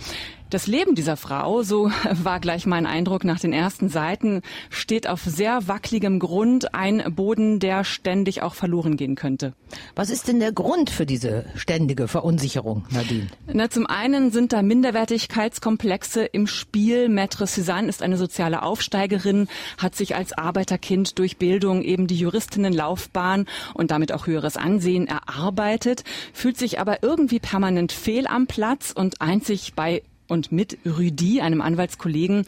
Das 0.50 0.66
Leben 0.66 0.94
dieser 0.94 1.16
Frau, 1.16 1.62
so 1.62 1.90
war 2.10 2.38
gleich 2.38 2.66
mein 2.66 2.86
Eindruck 2.86 3.24
nach 3.24 3.40
den 3.40 3.52
ersten 3.52 3.88
Seiten, 3.88 4.42
steht 4.70 5.08
auf 5.08 5.22
sehr 5.22 5.66
wackeligem 5.66 6.18
Grund, 6.18 6.74
ein 6.74 7.02
Boden, 7.14 7.58
der 7.58 7.82
ständig 7.82 8.42
auch 8.42 8.54
verloren 8.54 8.96
gehen 8.96 9.16
könnte. 9.16 9.54
Was 9.96 10.10
ist 10.10 10.28
denn 10.28 10.38
der 10.38 10.52
Grund 10.52 10.90
für 10.90 11.06
diese 11.06 11.46
ständige 11.56 12.06
Verunsicherung, 12.08 12.84
Nadine? 12.90 13.26
Na, 13.52 13.68
zum 13.70 13.86
einen 13.86 14.30
sind 14.30 14.52
da 14.52 14.62
Minderwertigkeitskomplexe 14.62 16.24
im 16.24 16.46
Spiel. 16.46 17.08
Maître 17.08 17.46
Suzanne 17.46 17.88
ist 17.88 18.02
eine 18.02 18.16
soziale 18.16 18.62
Aufsteigerin, 18.62 19.48
hat 19.78 19.96
sich 19.96 20.14
als 20.14 20.32
Arbeiterkind 20.32 21.18
durch 21.18 21.38
Bildung 21.38 21.82
eben 21.82 22.06
die 22.06 22.18
Juristinnenlaufbahn 22.18 23.46
und 23.74 23.90
damit 23.90 24.12
auch 24.12 24.26
höheres 24.26 24.56
Ansehen 24.56 25.08
erarbeitet, 25.08 26.04
fühlt 26.32 26.58
sich 26.58 26.78
aber 26.78 27.02
irgendwie 27.02 27.40
permanent 27.40 27.92
fehl 27.92 28.26
am 28.26 28.46
Platz 28.46 28.92
und 28.94 29.20
einzig 29.20 29.74
bei 29.74 30.02
und 30.28 30.52
mit 30.52 30.78
Rüdi, 30.84 31.40
einem 31.40 31.60
Anwaltskollegen, 31.60 32.46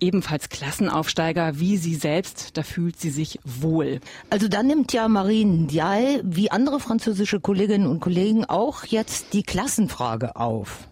ebenfalls 0.00 0.48
Klassenaufsteiger 0.48 1.58
wie 1.58 1.76
sie 1.76 1.94
selbst, 1.94 2.56
da 2.56 2.62
fühlt 2.62 2.98
sie 3.00 3.10
sich 3.10 3.38
wohl. 3.44 4.00
Also 4.30 4.48
dann 4.48 4.66
nimmt 4.66 4.92
ja 4.92 5.08
Marine 5.08 5.64
Ndiaye 5.64 6.20
wie 6.24 6.50
andere 6.50 6.80
französische 6.80 7.40
Kolleginnen 7.40 7.86
und 7.86 8.00
Kollegen 8.00 8.44
auch 8.44 8.84
jetzt 8.84 9.32
die 9.32 9.42
Klassenfrage 9.42 10.36
auf. 10.36 10.88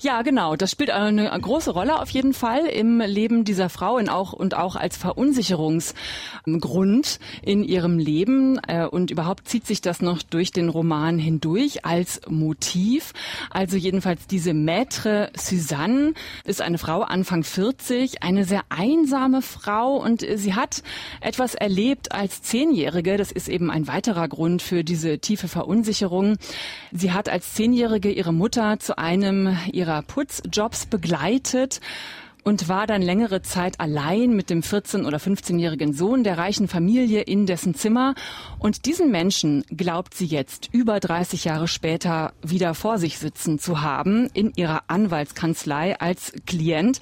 Ja, 0.00 0.22
genau. 0.22 0.56
Das 0.56 0.70
spielt 0.70 0.90
eine 0.90 1.28
große 1.28 1.70
Rolle 1.70 2.00
auf 2.00 2.08
jeden 2.10 2.32
Fall 2.32 2.66
im 2.66 3.00
Leben 3.00 3.44
dieser 3.44 3.68
Frau 3.68 3.96
und 3.96 4.08
auch, 4.08 4.32
und 4.32 4.54
auch 4.54 4.76
als 4.76 4.96
Verunsicherungsgrund 4.96 7.18
in 7.42 7.64
ihrem 7.64 7.98
Leben. 7.98 8.60
Äh, 8.66 8.86
und 8.86 9.10
überhaupt 9.10 9.48
zieht 9.48 9.66
sich 9.66 9.80
das 9.80 10.00
noch 10.00 10.22
durch 10.22 10.52
den 10.52 10.68
Roman 10.68 11.18
hindurch 11.18 11.84
als 11.84 12.20
Motiv. 12.28 13.12
Also 13.50 13.76
jedenfalls 13.76 14.26
diese 14.26 14.52
Maître 14.52 15.30
Suzanne 15.36 16.14
ist 16.44 16.62
eine 16.62 16.78
Frau 16.78 17.02
Anfang 17.02 17.44
40, 17.44 18.22
eine 18.22 18.44
sehr 18.44 18.62
einsame 18.68 19.42
Frau 19.42 19.96
und 19.96 20.24
sie 20.34 20.54
hat 20.54 20.82
etwas 21.20 21.54
erlebt 21.54 22.12
als 22.12 22.42
Zehnjährige. 22.42 23.16
Das 23.16 23.32
ist 23.32 23.48
eben 23.48 23.70
ein 23.70 23.88
weiterer 23.88 24.28
Grund 24.28 24.62
für 24.62 24.84
diese 24.84 25.18
tiefe 25.18 25.48
Verunsicherung. 25.48 26.36
Sie 26.92 27.12
hat 27.12 27.28
als 27.28 27.54
Zehnjährige 27.54 28.10
ihre 28.10 28.32
Mutter 28.32 28.78
zu 28.78 28.98
einem 28.98 29.56
ihrer 29.70 30.02
Putzjobs 30.02 30.86
begleitet 30.86 31.80
und 32.44 32.68
war 32.68 32.86
dann 32.86 33.02
längere 33.02 33.42
Zeit 33.42 33.80
allein 33.80 34.34
mit 34.34 34.50
dem 34.50 34.62
14- 34.62 35.06
oder 35.06 35.18
15-jährigen 35.18 35.92
Sohn 35.92 36.24
der 36.24 36.38
reichen 36.38 36.68
Familie 36.68 37.22
in 37.22 37.46
dessen 37.46 37.74
Zimmer. 37.74 38.14
Und 38.58 38.86
diesen 38.86 39.10
Menschen 39.10 39.64
glaubt 39.76 40.14
sie 40.14 40.26
jetzt 40.26 40.68
über 40.72 41.00
30 41.00 41.44
Jahre 41.44 41.68
später 41.68 42.32
wieder 42.42 42.74
vor 42.74 42.98
sich 42.98 43.18
sitzen 43.18 43.58
zu 43.58 43.82
haben 43.82 44.28
in 44.32 44.52
ihrer 44.56 44.82
Anwaltskanzlei 44.88 45.98
als 46.00 46.32
Klient. 46.46 47.00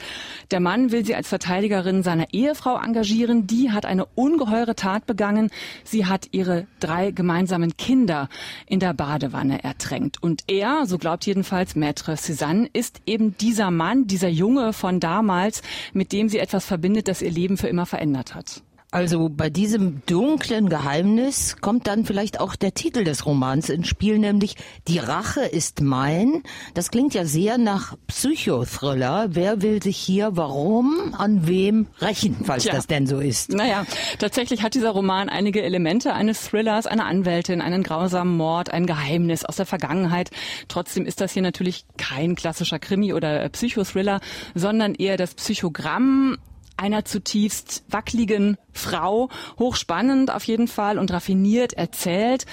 Der 0.50 0.60
Mann 0.60 0.92
will 0.92 1.04
sie 1.04 1.14
als 1.14 1.28
Verteidigerin 1.28 2.02
seiner 2.02 2.32
Ehefrau 2.32 2.76
engagieren. 2.76 3.46
Die 3.46 3.70
hat 3.70 3.86
eine 3.86 4.06
ungeheure 4.06 4.74
Tat 4.74 5.06
begangen. 5.06 5.50
Sie 5.84 6.06
hat 6.06 6.28
ihre 6.32 6.66
drei 6.80 7.10
gemeinsamen 7.10 7.76
Kinder 7.76 8.28
in 8.66 8.80
der 8.80 8.94
Badewanne 8.94 9.62
ertränkt. 9.62 10.22
Und 10.22 10.44
er, 10.48 10.86
so 10.86 10.98
glaubt 10.98 11.26
jedenfalls 11.26 11.76
Maître 11.76 12.16
Suzanne, 12.16 12.68
ist 12.72 13.00
eben 13.06 13.36
dieser 13.38 13.70
Mann, 13.70 14.06
dieser 14.06 14.28
Junge 14.28 14.72
von 14.72 15.00
damals, 15.00 15.27
damals, 15.28 15.62
mit 15.92 16.12
dem 16.12 16.28
sie 16.28 16.38
etwas 16.38 16.64
verbindet, 16.64 17.08
das 17.08 17.22
ihr 17.22 17.30
Leben 17.30 17.56
für 17.56 17.68
immer 17.68 17.86
verändert 17.86 18.34
hat. 18.34 18.62
Also 18.90 19.28
bei 19.28 19.50
diesem 19.50 20.00
dunklen 20.06 20.70
Geheimnis 20.70 21.58
kommt 21.60 21.86
dann 21.86 22.06
vielleicht 22.06 22.40
auch 22.40 22.56
der 22.56 22.72
Titel 22.72 23.04
des 23.04 23.26
Romans 23.26 23.68
ins 23.68 23.86
Spiel, 23.86 24.18
nämlich 24.18 24.54
Die 24.86 24.98
Rache 24.98 25.42
ist 25.42 25.82
mein. 25.82 26.42
Das 26.72 26.90
klingt 26.90 27.12
ja 27.12 27.26
sehr 27.26 27.58
nach 27.58 27.96
Psychothriller. 28.06 29.26
Wer 29.32 29.60
will 29.60 29.82
sich 29.82 29.98
hier 29.98 30.30
warum 30.38 31.14
an 31.18 31.46
wem 31.46 31.88
rächen, 32.00 32.38
falls 32.44 32.62
Tja. 32.62 32.72
das 32.72 32.86
denn 32.86 33.06
so 33.06 33.20
ist? 33.20 33.52
Naja, 33.52 33.84
tatsächlich 34.18 34.62
hat 34.62 34.72
dieser 34.72 34.92
Roman 34.92 35.28
einige 35.28 35.62
Elemente 35.62 36.14
eines 36.14 36.48
Thrillers, 36.48 36.86
eine 36.86 37.04
Anwältin, 37.04 37.60
einen 37.60 37.82
grausamen 37.82 38.38
Mord, 38.38 38.70
ein 38.70 38.86
Geheimnis 38.86 39.44
aus 39.44 39.56
der 39.56 39.66
Vergangenheit. 39.66 40.30
Trotzdem 40.68 41.04
ist 41.04 41.20
das 41.20 41.32
hier 41.32 41.42
natürlich 41.42 41.84
kein 41.98 42.36
klassischer 42.36 42.78
Krimi 42.78 43.12
oder 43.12 43.50
Psychothriller, 43.50 44.20
sondern 44.54 44.94
eher 44.94 45.18
das 45.18 45.34
Psychogramm 45.34 46.38
einer 46.78 47.04
zutiefst 47.04 47.84
wackeligen 47.88 48.56
Frau, 48.72 49.28
hochspannend 49.58 50.32
auf 50.32 50.44
jeden 50.44 50.68
Fall 50.68 50.98
und 50.98 51.10
raffiniert 51.10 51.72
erzählt. 51.72 52.46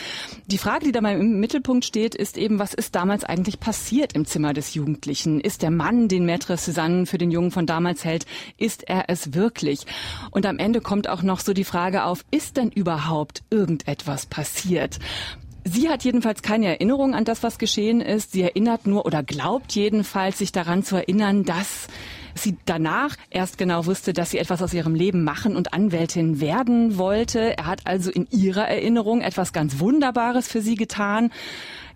Die 0.48 0.58
Frage, 0.58 0.86
die 0.86 0.91
da 0.91 1.01
mal 1.01 1.20
im 1.20 1.39
Mittelpunkt 1.39 1.86
steht, 1.86 2.15
ist 2.15 2.38
eben, 2.38 2.60
was 2.60 2.74
ist 2.74 2.96
damals 2.96 3.24
eigentlich 3.24 3.60
passiert 3.60 4.13
im 4.13 4.25
Zimmer 4.25 4.53
des 4.53 4.74
Jugendlichen? 4.74 5.39
Ist 5.39 5.62
der 5.62 5.72
Mann, 5.72 6.08
den 6.08 6.29
Maître 6.29 6.58
Suzanne 6.58 7.05
für 7.05 7.17
den 7.17 7.32
Jungen 7.32 7.51
von 7.51 7.65
damals 7.65 8.03
hält, 8.03 8.25
ist 8.58 8.88
er 8.89 9.05
es 9.08 9.34
wirklich? 9.34 9.86
Und 10.32 10.46
am 10.46 10.58
Ende 10.58 10.82
kommt 10.82 11.08
auch 11.08 11.22
noch 11.22 11.39
so 11.39 11.53
die 11.53 11.63
Frage 11.63 12.05
auf, 12.05 12.25
ist 12.32 12.58
denn 12.58 12.72
überhaupt 12.72 13.44
irgendetwas 13.51 14.25
passiert? 14.25 15.00
Sie 15.67 15.89
hat 15.89 16.03
jedenfalls 16.03 16.44
keine 16.44 16.67
Erinnerung 16.67 17.15
an 17.15 17.25
das, 17.25 17.41
was 17.41 17.58
geschehen 17.58 18.00
ist. 18.00 18.34
Sie 18.34 18.44
erinnert 18.44 18.86
nur 18.86 19.05
oder 19.08 19.24
glaubt 19.24 19.74
jedenfalls, 19.74 20.38
sich 20.38 20.51
daran 20.51 20.84
zu 20.84 20.96
erinnern, 20.96 21.44
dass 21.44 21.88
sie 22.36 22.58
danach 22.65 23.15
erst 23.30 23.58
genau 23.58 23.86
wusste, 23.86 24.13
dass 24.13 24.30
sie 24.30 24.38
etwas 24.38 24.62
aus 24.62 24.74
ihrem 24.74 24.94
Leben 24.94 25.24
machen 25.24 25.56
und 25.56 25.74
Anwältin 25.74 26.39
werden 26.39 26.98
wollte. 26.98 27.58
Er 27.58 27.65
hat 27.65 27.82
also 27.86 28.12
in 28.12 28.27
ihrer 28.30 28.68
Erinnerung 28.68 29.22
etwas 29.22 29.54
ganz 29.54 29.80
Wunderbares 29.80 30.48
für 30.48 30.62
sie 30.62 30.75
getan. 30.75 31.32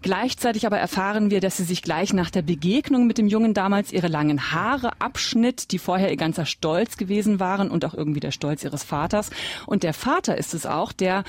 Gleichzeitig 0.01 0.65
aber 0.65 0.79
erfahren 0.79 1.29
wir, 1.29 1.41
dass 1.41 1.57
sie 1.57 1.65
sich 1.65 1.81
gleich 1.81 2.13
nach 2.13 2.29
der 2.29 2.41
Begegnung 2.41 3.05
mit 3.05 3.17
dem 3.17 3.27
Jungen 3.27 3.53
damals 3.53 3.91
ihre 3.91 4.07
langen 4.07 4.53
Haare 4.53 4.93
abschnitt, 5.01 5.71
die 5.71 5.77
vorher 5.77 6.09
ihr 6.09 6.15
ganzer 6.15 6.45
Stolz 6.45 6.95
gewesen 6.95 7.41
waren 7.41 7.69
und 7.69 7.83
auch 7.83 7.93
irgendwie 7.93 8.21
der 8.21 8.31
Stolz 8.31 8.63
ihres 8.63 8.83
Vaters. 8.83 9.29
Und 9.65 9.83
der 9.83 9.93
Vater 9.93 10.37
ist 10.37 10.53
es 10.53 10.65
auch, 10.65 10.93
der 10.93 11.25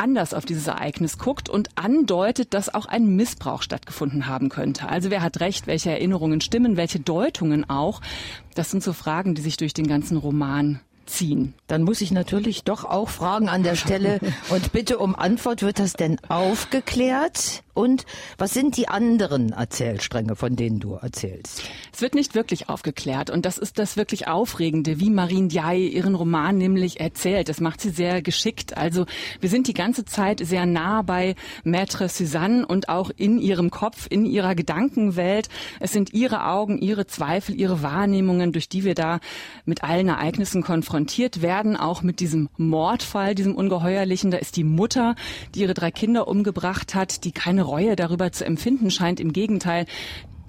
anders 0.00 0.34
auf 0.34 0.44
dieses 0.44 0.66
Ereignis 0.66 1.18
guckt 1.18 1.48
und 1.48 1.68
andeutet, 1.76 2.54
dass 2.54 2.72
auch 2.74 2.86
ein 2.86 3.14
Missbrauch 3.14 3.62
stattgefunden 3.62 4.26
haben 4.26 4.48
könnte. 4.48 4.88
Also 4.88 5.10
wer 5.10 5.22
hat 5.22 5.40
recht, 5.40 5.66
welche 5.66 5.90
Erinnerungen 5.90 6.40
stimmen, 6.40 6.76
welche 6.76 6.98
Deutungen 6.98 7.68
auch. 7.68 8.00
Das 8.54 8.70
sind 8.70 8.82
so 8.82 8.92
Fragen, 8.92 9.34
die 9.34 9.42
sich 9.42 9.56
durch 9.56 9.74
den 9.74 9.86
ganzen 9.86 10.16
Roman 10.16 10.80
ziehen. 11.06 11.54
Dann 11.66 11.82
muss 11.82 12.00
ich 12.00 12.12
natürlich 12.12 12.64
doch 12.64 12.84
auch 12.84 13.08
fragen 13.08 13.48
an 13.48 13.62
der 13.62 13.76
Stelle 13.76 14.20
und 14.48 14.72
bitte 14.72 14.98
um 14.98 15.14
Antwort, 15.14 15.62
wird 15.62 15.78
das 15.78 15.92
denn 15.92 16.18
aufgeklärt? 16.28 17.62
Und 17.74 18.04
was 18.38 18.52
sind 18.52 18.76
die 18.76 18.88
anderen 18.88 19.52
Erzählstränge, 19.52 20.36
von 20.36 20.56
denen 20.56 20.80
du 20.80 20.94
erzählst? 20.94 21.62
Es 21.92 22.02
wird 22.02 22.14
nicht 22.14 22.34
wirklich 22.34 22.68
aufgeklärt 22.68 23.30
und 23.30 23.46
das 23.46 23.58
ist 23.58 23.78
das 23.78 23.96
wirklich 23.96 24.28
Aufregende, 24.28 25.00
wie 25.00 25.10
Marine 25.10 25.48
Diaye 25.48 25.88
ihren 25.88 26.14
Roman 26.14 26.58
nämlich 26.58 27.00
erzählt. 27.00 27.48
Das 27.48 27.60
macht 27.60 27.80
sie 27.80 27.90
sehr 27.90 28.22
geschickt. 28.22 28.76
Also 28.76 29.06
wir 29.40 29.48
sind 29.48 29.68
die 29.68 29.74
ganze 29.74 30.04
Zeit 30.04 30.40
sehr 30.44 30.66
nah 30.66 31.02
bei 31.02 31.34
Maître 31.64 32.08
Suzanne 32.08 32.66
und 32.66 32.88
auch 32.88 33.10
in 33.16 33.38
ihrem 33.38 33.70
Kopf, 33.70 34.06
in 34.10 34.26
ihrer 34.26 34.54
Gedankenwelt. 34.54 35.48
Es 35.78 35.92
sind 35.92 36.12
ihre 36.12 36.46
Augen, 36.46 36.78
ihre 36.78 37.06
Zweifel, 37.06 37.54
ihre 37.54 37.82
Wahrnehmungen, 37.82 38.52
durch 38.52 38.68
die 38.68 38.84
wir 38.84 38.94
da 38.94 39.20
mit 39.64 39.84
allen 39.84 40.08
Ereignissen 40.08 40.62
konfrontiert 40.62 41.42
werden, 41.42 41.76
auch 41.76 42.02
mit 42.02 42.20
diesem 42.20 42.48
Mordfall, 42.56 43.34
diesem 43.34 43.54
ungeheuerlichen. 43.54 44.30
Da 44.30 44.38
ist 44.38 44.56
die 44.56 44.64
Mutter, 44.64 45.14
die 45.54 45.60
ihre 45.60 45.74
drei 45.74 45.90
Kinder 45.90 46.28
umgebracht 46.28 46.94
hat, 46.94 47.24
die 47.24 47.32
keine 47.32 47.62
Reue 47.70 47.96
darüber 47.96 48.32
zu 48.32 48.44
empfinden 48.44 48.90
scheint. 48.90 49.20
Im 49.20 49.32
Gegenteil, 49.32 49.86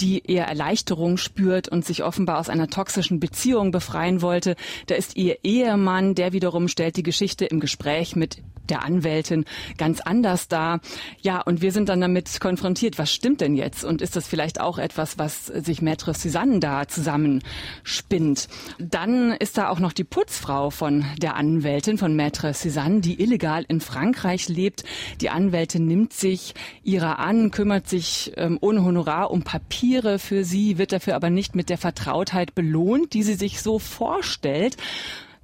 die 0.02 0.26
eher 0.26 0.48
Erleichterung 0.48 1.18
spürt 1.18 1.70
und 1.70 1.86
sich 1.86 2.04
offenbar 2.04 2.40
aus 2.40 2.50
einer 2.50 2.68
toxischen 2.68 3.20
Beziehung 3.20 3.72
befreien 3.72 4.22
wollte. 4.22 4.56
Da 4.88 4.96
ist 4.96 5.16
ihr 5.16 5.38
Ehemann, 5.44 6.16
der 6.16 6.34
wiederum 6.34 6.68
stellt 6.68 6.98
die 6.98 7.04
Geschichte 7.04 7.46
im 7.46 7.60
Gespräch 7.60 8.16
mit 8.16 8.42
der 8.72 8.84
Anwältin 8.84 9.46
ganz 9.78 10.02
anders 10.02 10.48
dar. 10.48 10.80
Ja, 11.22 11.42
und 11.42 11.62
wir 11.62 11.72
sind 11.72 11.90
dann 11.90 12.02
damit 12.02 12.40
konfrontiert, 12.40 12.98
was 12.98 13.14
stimmt 13.14 13.42
denn 13.42 13.56
jetzt? 13.56 13.84
Und 13.84 14.02
ist 14.02 14.16
das 14.16 14.28
vielleicht 14.28 14.60
auch 14.60 14.80
etwas, 14.80 15.20
was 15.20 15.46
sich 15.46 15.82
Maître 15.82 16.18
Suzanne 16.18 16.60
da 16.60 16.88
zusammenspinnt? 16.88 18.48
Dann 18.80 19.34
ist 19.34 19.58
da 19.60 19.70
auch 19.70 19.80
noch 19.80 19.94
die 19.94 20.04
Putzfrau 20.04 20.72
von 20.72 21.06
der 21.22 21.36
Anwältin, 21.36 22.00
von 22.00 22.20
Maître 22.20 22.54
Suzanne, 22.54 23.02
die 23.02 23.22
illegal 23.22 23.64
in 23.68 23.82
Frankreich 23.82 24.48
lebt. 24.48 24.84
Die 25.20 25.30
Anwältin 25.30 25.86
nimmt 25.86 26.14
sich 26.14 26.56
ihrer 26.84 27.20
an, 27.20 27.52
kümmert 27.52 27.88
sich 27.88 28.32
ähm, 28.38 28.58
ohne 28.62 28.84
Honorar 28.84 29.32
um 29.32 29.44
Papiere 29.44 30.18
für 30.18 30.44
sie, 30.44 30.78
wird 30.78 30.92
dafür 30.92 31.16
aber 31.16 31.30
nicht 31.30 31.56
mit 31.56 31.70
der 31.70 31.78
Vertrautheit 31.78 32.56
belohnt, 32.56 33.14
die 33.14 33.24
sie 33.24 33.36
sich 33.36 33.62
so 33.62 33.80
vorstellt. 33.80 34.78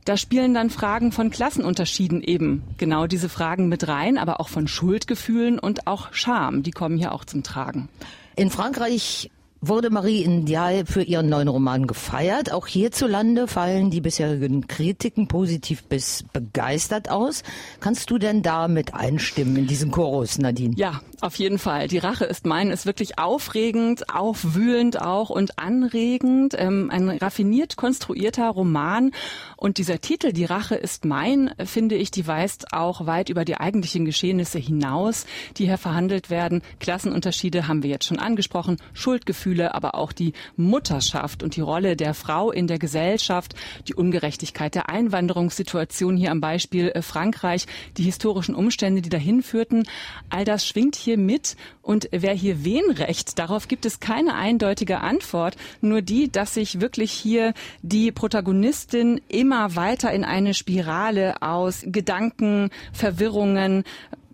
Da 0.08 0.16
spielen 0.16 0.54
dann 0.54 0.70
Fragen 0.70 1.12
von 1.12 1.32
Klassenunterschieden 1.32 2.24
eben 2.24 2.64
genau 2.78 3.08
diese 3.08 3.28
Fragen 3.28 3.68
mit 3.68 3.90
rein, 3.90 4.18
aber 4.18 4.40
auch 4.40 4.48
von 4.48 4.66
Schuldgefühlen 4.66 5.60
und 5.60 5.86
auch 5.86 6.14
Scham, 6.14 6.64
die 6.64 6.72
kommen 6.72 6.98
hier 6.98 7.12
auch 7.12 7.26
zum 7.26 7.44
Tragen. 7.44 7.90
In 8.38 8.50
Frankreich 8.50 9.30
wurde 9.60 9.90
Marie 9.90 10.22
Indial 10.22 10.86
für 10.86 11.02
ihren 11.02 11.28
neuen 11.28 11.50
Roman 11.50 11.88
gefeiert. 11.88 12.54
Auch 12.54 12.68
hierzulande 12.68 13.48
fallen 13.48 13.90
die 13.90 14.00
bisherigen 14.00 14.68
Kritiken 14.68 15.28
positiv 15.28 15.84
bis 15.84 16.24
begeistert 16.32 17.10
aus. 17.10 17.44
Kannst 17.82 18.10
du 18.10 18.18
denn 18.18 18.42
da 18.42 18.70
mit 18.70 18.94
einstimmen 18.94 19.58
in 19.58 19.68
diesen 19.68 19.92
Chorus, 19.92 20.38
Nadine? 20.38 20.74
Ja, 20.78 21.02
auf 21.22 21.36
jeden 21.36 21.58
Fall. 21.60 21.88
Die 21.88 21.98
Rache 21.98 22.26
ist 22.26 22.46
mein 22.46 22.70
ist 22.70 22.86
wirklich 22.86 23.18
aufregend, 23.18 24.14
aufwühlend 24.14 25.02
auch 25.02 25.30
und 25.30 25.58
anregend. 25.60 26.56
Ähm, 26.58 26.90
ein 26.92 27.10
raffiniert 27.10 27.76
konstruierter 27.76 28.50
Roman. 28.50 29.12
Und 29.56 29.78
dieser 29.78 30.00
Titel, 30.02 30.34
Die 30.34 30.46
Rache 30.46 30.76
ist 30.76 31.06
mein, 31.06 31.52
finde 31.66 31.96
ich, 31.96 32.12
die 32.12 32.28
weist 32.28 32.74
auch 32.74 33.06
weit 33.06 33.30
über 33.30 33.46
die 33.46 33.58
eigentlichen 33.58 34.06
Geschehnisse 34.06 34.60
hinaus, 34.60 35.26
die 35.58 35.66
hier 35.66 35.78
verhandelt 35.78 36.30
werden. 36.30 36.62
Klassenunterschiede 36.80 37.68
haben 37.68 37.84
wir 37.84 37.90
jetzt 37.90 38.06
schon 38.06 38.20
angesprochen, 38.20 38.78
Schuldgefühle 38.94 39.48
Gefühle, 39.48 39.74
aber 39.76 39.96
auch 39.96 40.12
die 40.12 40.34
Mutterschaft 40.58 41.42
und 41.42 41.56
die 41.56 41.62
Rolle 41.62 41.96
der 41.96 42.14
Frau 42.14 42.52
in 42.52 42.68
der 42.68 42.80
Gesellschaft, 42.80 43.56
die 43.88 43.94
Ungerechtigkeit 43.94 44.76
der 44.76 44.90
Einwanderungssituation 44.90 46.18
hier 46.18 46.32
am 46.32 46.42
Beispiel 46.42 46.90
äh, 46.90 47.02
Frankreich, 47.02 47.66
die 47.96 48.04
historischen 48.04 48.56
Umstände, 48.56 49.02
die 49.02 49.10
dahin 49.10 49.42
führten. 49.42 49.88
All 50.30 50.44
das 50.44 50.68
schwingt 50.68 50.96
hier 50.96 51.07
mit 51.16 51.56
und 51.82 52.10
wer 52.12 52.34
hier 52.34 52.66
wen 52.66 52.92
recht, 52.92 53.40
darauf 53.40 53.70
gibt 53.70 53.86
es 53.86 54.02
keine 54.02 54.36
eindeutige 54.36 55.00
Antwort, 55.00 55.56
nur 55.80 56.02
die, 56.02 56.30
dass 56.30 56.56
sich 56.56 56.82
wirklich 56.82 57.14
hier 57.14 57.54
die 57.82 58.12
Protagonistin 58.12 59.22
immer 59.30 59.78
weiter 59.78 60.12
in 60.12 60.26
eine 60.26 60.54
Spirale 60.54 61.42
aus 61.42 61.84
Gedanken, 61.86 62.70
Verwirrungen, 62.92 63.86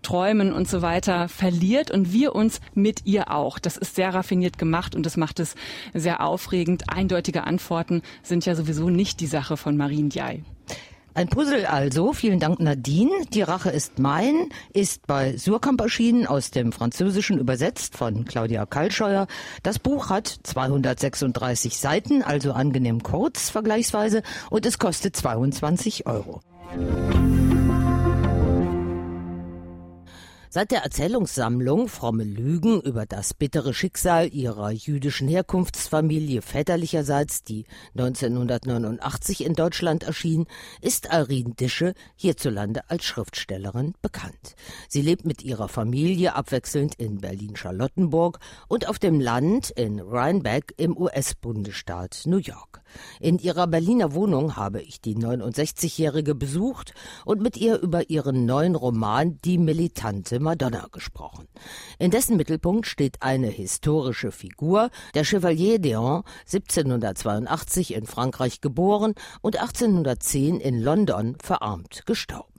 Träumen 0.04 0.52
und 0.52 0.68
so 0.68 0.82
weiter 0.82 1.28
verliert 1.28 1.90
und 1.90 2.12
wir 2.12 2.34
uns 2.34 2.60
mit 2.74 3.06
ihr 3.06 3.32
auch. 3.32 3.58
Das 3.58 3.76
ist 3.76 3.96
sehr 3.96 4.14
raffiniert 4.14 4.58
gemacht 4.58 4.94
und 4.94 5.04
das 5.04 5.16
macht 5.16 5.40
es 5.40 5.56
sehr 5.92 6.24
aufregend. 6.24 6.84
Eindeutige 6.88 7.44
Antworten 7.44 8.02
sind 8.22 8.46
ja 8.46 8.54
sowieso 8.54 8.90
nicht 8.90 9.20
die 9.20 9.26
Sache 9.26 9.56
von 9.56 9.76
Marine 9.76 10.10
Diaye. 10.10 10.42
Ein 11.16 11.28
Puzzle 11.28 11.66
also. 11.66 12.12
Vielen 12.12 12.40
Dank, 12.40 12.58
Nadine. 12.58 13.12
Die 13.32 13.42
Rache 13.42 13.70
ist 13.70 14.00
mein, 14.00 14.48
ist 14.72 15.06
bei 15.06 15.36
Surkamp 15.36 15.80
erschienen, 15.80 16.26
aus 16.26 16.50
dem 16.50 16.72
Französischen 16.72 17.38
übersetzt 17.38 17.96
von 17.96 18.24
Claudia 18.24 18.66
Kalscheuer. 18.66 19.28
Das 19.62 19.78
Buch 19.78 20.10
hat 20.10 20.26
236 20.42 21.78
Seiten, 21.78 22.22
also 22.22 22.52
angenehm 22.52 23.04
kurz 23.04 23.48
vergleichsweise, 23.48 24.24
und 24.50 24.66
es 24.66 24.80
kostet 24.80 25.14
22 25.14 26.06
Euro. 26.06 26.40
Seit 30.54 30.70
der 30.70 30.84
Erzählungssammlung 30.84 31.88
Fromme 31.88 32.22
Lügen 32.22 32.80
über 32.80 33.06
das 33.06 33.34
bittere 33.34 33.74
Schicksal 33.74 34.32
ihrer 34.32 34.70
jüdischen 34.70 35.26
Herkunftsfamilie 35.26 36.42
väterlicherseits, 36.42 37.42
die 37.42 37.64
1989 37.98 39.44
in 39.44 39.54
Deutschland 39.54 40.04
erschien, 40.04 40.46
ist 40.80 41.08
Irene 41.12 41.54
Dische 41.54 41.94
hierzulande 42.14 42.88
als 42.88 43.04
Schriftstellerin 43.04 43.94
bekannt. 44.00 44.54
Sie 44.88 45.02
lebt 45.02 45.26
mit 45.26 45.42
ihrer 45.42 45.66
Familie 45.66 46.36
abwechselnd 46.36 46.94
in 47.00 47.18
Berlin-Charlottenburg 47.18 48.38
und 48.68 48.88
auf 48.88 49.00
dem 49.00 49.18
Land 49.18 49.70
in 49.70 49.98
Rhinebeck 49.98 50.72
im 50.76 50.96
US-Bundesstaat 50.96 52.26
New 52.26 52.36
York. 52.36 52.84
In 53.18 53.40
ihrer 53.40 53.66
Berliner 53.66 54.14
Wohnung 54.14 54.54
habe 54.54 54.80
ich 54.80 55.00
die 55.00 55.16
69-Jährige 55.16 56.36
besucht 56.36 56.94
und 57.24 57.40
mit 57.40 57.56
ihr 57.56 57.80
über 57.80 58.08
ihren 58.08 58.46
neuen 58.46 58.76
Roman 58.76 59.40
Die 59.42 59.58
militante 59.58 60.43
Madonna 60.44 60.86
gesprochen. 60.92 61.48
In 61.98 62.12
dessen 62.12 62.36
Mittelpunkt 62.36 62.86
steht 62.86 63.22
eine 63.22 63.48
historische 63.48 64.30
Figur, 64.30 64.90
der 65.14 65.24
Chevalier 65.24 65.78
d'Eon, 65.80 66.22
1782 66.46 67.94
in 67.94 68.06
Frankreich 68.06 68.60
geboren 68.60 69.14
und 69.40 69.58
1810 69.58 70.60
in 70.60 70.80
London 70.80 71.36
verarmt 71.42 72.06
gestorben. 72.06 72.53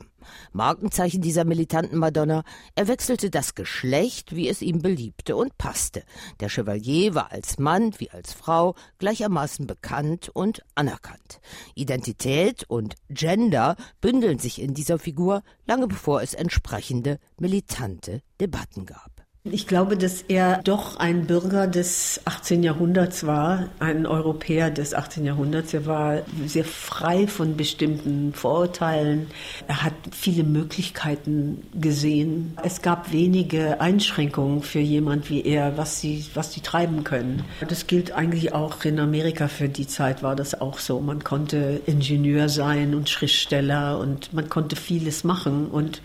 Markenzeichen 0.53 1.21
dieser 1.21 1.45
militanten 1.45 1.97
Madonna, 1.97 2.43
er 2.75 2.87
wechselte 2.87 3.29
das 3.29 3.55
Geschlecht, 3.55 4.35
wie 4.35 4.49
es 4.49 4.61
ihm 4.61 4.81
beliebte 4.81 5.35
und 5.35 5.57
passte. 5.57 6.03
Der 6.39 6.49
Chevalier 6.49 7.15
war 7.15 7.31
als 7.31 7.59
Mann 7.59 7.93
wie 7.97 8.09
als 8.09 8.33
Frau 8.33 8.75
gleichermaßen 8.99 9.67
bekannt 9.67 10.29
und 10.33 10.63
anerkannt. 10.75 11.39
Identität 11.75 12.65
und 12.67 12.95
Gender 13.09 13.75
bündeln 14.01 14.39
sich 14.39 14.61
in 14.61 14.73
dieser 14.73 14.99
Figur, 14.99 15.43
lange 15.65 15.87
bevor 15.87 16.21
es 16.21 16.33
entsprechende 16.33 17.19
militante 17.37 18.21
Debatten 18.39 18.85
gab. 18.85 19.14
Ich 19.51 19.67
glaube, 19.67 19.95
dass 19.95 20.23
er 20.23 20.59
doch 20.63 20.97
ein 20.97 21.27
Bürger 21.27 21.67
des 21.67 22.19
18. 22.25 22.63
Jahrhunderts 22.63 23.27
war, 23.27 23.69
ein 23.77 24.07
Europäer 24.07 24.71
des 24.71 24.95
18. 24.95 25.23
Jahrhunderts. 25.23 25.71
Er 25.71 25.85
war 25.85 26.23
sehr 26.47 26.65
frei 26.65 27.27
von 27.27 27.55
bestimmten 27.55 28.33
Vorurteilen. 28.33 29.27
Er 29.67 29.83
hat 29.83 29.93
viele 30.11 30.43
Möglichkeiten 30.43 31.61
gesehen. 31.79 32.57
Es 32.63 32.81
gab 32.81 33.13
wenige 33.13 33.79
Einschränkungen 33.81 34.63
für 34.63 34.79
jemand 34.79 35.29
wie 35.29 35.43
er, 35.43 35.77
was 35.77 36.01
sie, 36.01 36.25
was 36.33 36.51
sie 36.51 36.61
treiben 36.61 37.03
können. 37.03 37.43
Das 37.67 37.85
gilt 37.85 38.13
eigentlich 38.13 38.51
auch 38.53 38.83
in 38.83 38.99
Amerika 38.99 39.47
für 39.47 39.69
die 39.69 39.85
Zeit 39.85 40.23
war 40.23 40.35
das 40.35 40.59
auch 40.59 40.79
so. 40.79 40.99
Man 41.01 41.23
konnte 41.23 41.81
Ingenieur 41.85 42.49
sein 42.49 42.95
und 42.95 43.09
Schriftsteller 43.09 43.99
und 43.99 44.33
man 44.33 44.49
konnte 44.49 44.75
vieles 44.75 45.23
machen 45.23 45.67
und 45.67 46.01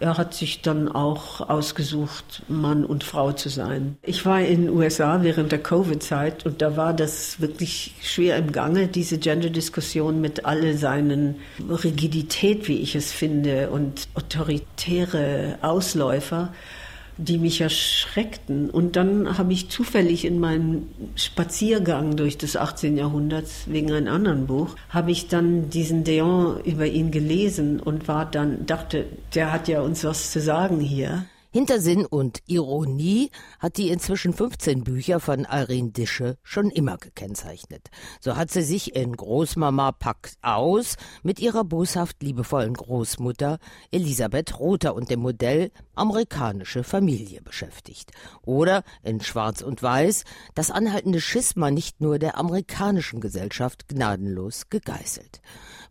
er 0.00 0.16
hat 0.16 0.34
sich 0.34 0.62
dann 0.62 0.88
auch 0.88 1.48
ausgesucht, 1.48 2.42
Mann 2.48 2.84
und 2.84 3.04
Frau 3.04 3.32
zu 3.32 3.50
sein. 3.50 3.98
Ich 4.02 4.24
war 4.24 4.40
in 4.40 4.66
den 4.66 4.70
USA 4.70 5.22
während 5.22 5.52
der 5.52 5.62
Covid-Zeit 5.62 6.46
und 6.46 6.62
da 6.62 6.76
war 6.76 6.94
das 6.94 7.40
wirklich 7.40 7.94
schwer 8.02 8.36
im 8.36 8.50
Gange, 8.50 8.88
diese 8.88 9.18
Gender-Diskussion 9.18 10.20
mit 10.20 10.46
all 10.46 10.74
seinen 10.74 11.36
Rigidität, 11.68 12.66
wie 12.66 12.78
ich 12.78 12.96
es 12.96 13.12
finde, 13.12 13.70
und 13.70 14.08
autoritäre 14.14 15.58
Ausläufer 15.60 16.52
die 17.20 17.38
mich 17.38 17.60
erschreckten. 17.60 18.70
Und 18.70 18.96
dann 18.96 19.38
habe 19.38 19.52
ich 19.52 19.68
zufällig 19.68 20.24
in 20.24 20.40
meinem 20.40 20.88
Spaziergang 21.16 22.16
durch 22.16 22.38
das 22.38 22.56
18. 22.56 22.96
Jahrhundert 22.96 23.46
wegen 23.66 23.92
einem 23.92 24.12
anderen 24.12 24.46
Buch, 24.46 24.76
habe 24.88 25.10
ich 25.10 25.28
dann 25.28 25.70
diesen 25.70 26.04
Deon 26.04 26.60
über 26.64 26.86
ihn 26.86 27.10
gelesen 27.10 27.80
und 27.80 28.08
war 28.08 28.26
dann, 28.26 28.66
dachte, 28.66 29.06
der 29.34 29.52
hat 29.52 29.68
ja 29.68 29.80
uns 29.80 30.04
was 30.04 30.30
zu 30.32 30.40
sagen 30.40 30.80
hier. 30.80 31.26
Hintersinn 31.52 32.06
und 32.06 32.38
Ironie 32.46 33.32
hat 33.58 33.76
die 33.76 33.88
inzwischen 33.88 34.32
15 34.32 34.84
Bücher 34.84 35.18
von 35.18 35.48
Irene 35.50 35.90
Dische 35.90 36.38
schon 36.44 36.70
immer 36.70 36.96
gekennzeichnet. 36.96 37.88
So 38.20 38.36
hat 38.36 38.52
sie 38.52 38.62
sich 38.62 38.94
in 38.94 39.16
Großmama 39.16 39.90
packt 39.90 40.38
aus 40.42 40.94
mit 41.24 41.40
ihrer 41.40 41.64
boshaft 41.64 42.22
liebevollen 42.22 42.74
Großmutter 42.74 43.58
Elisabeth 43.90 44.60
Rother 44.60 44.94
und 44.94 45.10
dem 45.10 45.18
Modell 45.18 45.72
amerikanische 45.96 46.84
Familie 46.84 47.42
beschäftigt. 47.42 48.12
Oder 48.42 48.84
in 49.02 49.20
Schwarz 49.20 49.60
und 49.60 49.82
Weiß 49.82 50.22
das 50.54 50.70
anhaltende 50.70 51.20
Schisma 51.20 51.72
nicht 51.72 52.00
nur 52.00 52.20
der 52.20 52.38
amerikanischen 52.38 53.20
Gesellschaft 53.20 53.88
gnadenlos 53.88 54.68
gegeißelt. 54.70 55.40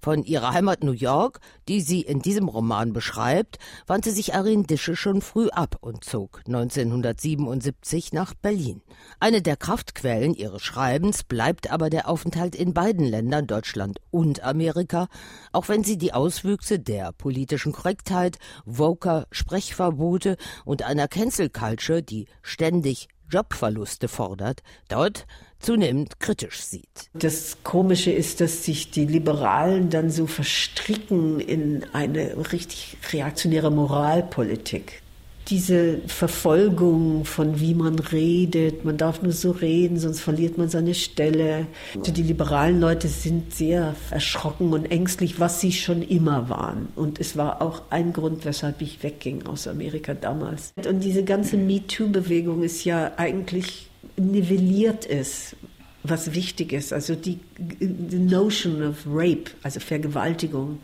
Von 0.02 0.24
ihrer 0.24 0.54
Heimat 0.54 0.86
New 0.86 0.94
York, 0.94 1.42
die 1.68 1.82
sie 1.82 2.00
in 2.00 2.22
diesem 2.22 2.48
Roman 2.48 2.94
beschreibt, 2.94 3.58
wandte 3.86 4.12
sich 4.12 4.32
Irene 4.32 4.64
Dische 4.64 4.96
schon 4.96 5.22
früh 5.22 5.49
ab 5.50 5.78
und 5.82 6.04
zog 6.04 6.42
1977 6.48 8.14
nach 8.14 8.34
Berlin. 8.34 8.82
Eine 9.20 9.42
der 9.42 9.58
Kraftquellen 9.58 10.34
ihres 10.34 10.62
Schreibens 10.62 11.24
bleibt 11.24 11.72
aber 11.72 11.90
der 11.90 12.08
Aufenthalt 12.08 12.56
in 12.56 12.74
beiden 12.74 13.06
Ländern, 13.06 13.48
Deutschland 13.48 14.00
und 14.12 14.44
Amerika, 14.44 15.08
auch 15.52 15.70
wenn 15.70 15.84
sie 15.84 15.98
die 15.98 16.14
Auswüchse 16.14 16.80
der 16.80 17.12
politischen 17.12 17.72
Korrektheit, 17.72 18.38
Voker 18.66 19.28
Sprechverbote 19.32 20.38
und 20.66 20.84
einer 20.84 21.08
Cancel 21.08 21.50
Culture, 21.50 22.02
die 22.02 22.28
ständig 22.42 23.08
Jobverluste 23.30 24.08
fordert, 24.08 24.64
dort 24.88 25.28
zunehmend 25.60 26.20
kritisch 26.20 26.62
sieht. 26.62 27.10
Das 27.14 27.58
Komische 27.64 28.12
ist, 28.12 28.42
dass 28.42 28.64
sich 28.64 28.92
die 28.92 29.06
Liberalen 29.06 29.90
dann 29.90 30.10
so 30.10 30.26
verstricken 30.26 31.40
in 31.40 31.86
eine 31.94 32.52
richtig 32.52 32.98
reaktionäre 33.12 33.72
Moralpolitik. 33.72 35.02
Diese 35.50 36.00
Verfolgung 36.06 37.26
von 37.26 37.60
wie 37.60 37.74
man 37.74 37.98
redet, 37.98 38.86
man 38.86 38.98
darf 38.98 39.24
nur 39.24 39.32
so 39.32 39.50
reden, 39.50 39.98
sonst 39.98 40.20
verliert 40.20 40.58
man 40.60 40.70
seine 40.70 40.94
Stelle. 40.94 41.66
Also 41.98 42.12
die 42.12 42.22
liberalen 42.22 42.80
Leute 42.80 43.08
sind 43.08 43.54
sehr 43.54 43.96
erschrocken 44.12 44.74
und 44.74 44.92
ängstlich, 44.92 45.40
was 45.40 45.60
sie 45.60 45.72
schon 45.72 46.04
immer 46.04 46.50
waren. 46.50 46.90
Und 46.96 47.20
es 47.20 47.36
war 47.36 47.64
auch 47.64 47.84
ein 47.90 48.14
Grund, 48.14 48.46
weshalb 48.46 48.82
ich 48.82 49.02
wegging 49.02 49.48
aus 49.48 49.68
Amerika 49.68 50.14
damals. 50.14 50.74
Und 50.88 51.04
diese 51.04 51.24
ganze 51.24 51.58
MeToo-Bewegung 51.58 52.62
ist 52.62 52.84
ja 52.84 53.14
eigentlich 53.18 53.90
nivelliert 54.18 55.06
ist, 55.06 55.56
was 56.04 56.36
wichtig 56.36 56.74
ist. 56.74 56.94
Also 56.94 57.16
die, 57.16 57.40
die 57.58 58.20
Notion 58.20 58.84
of 58.84 58.98
Rape, 59.08 59.52
also 59.64 59.80
Vergewaltigung, 59.80 60.80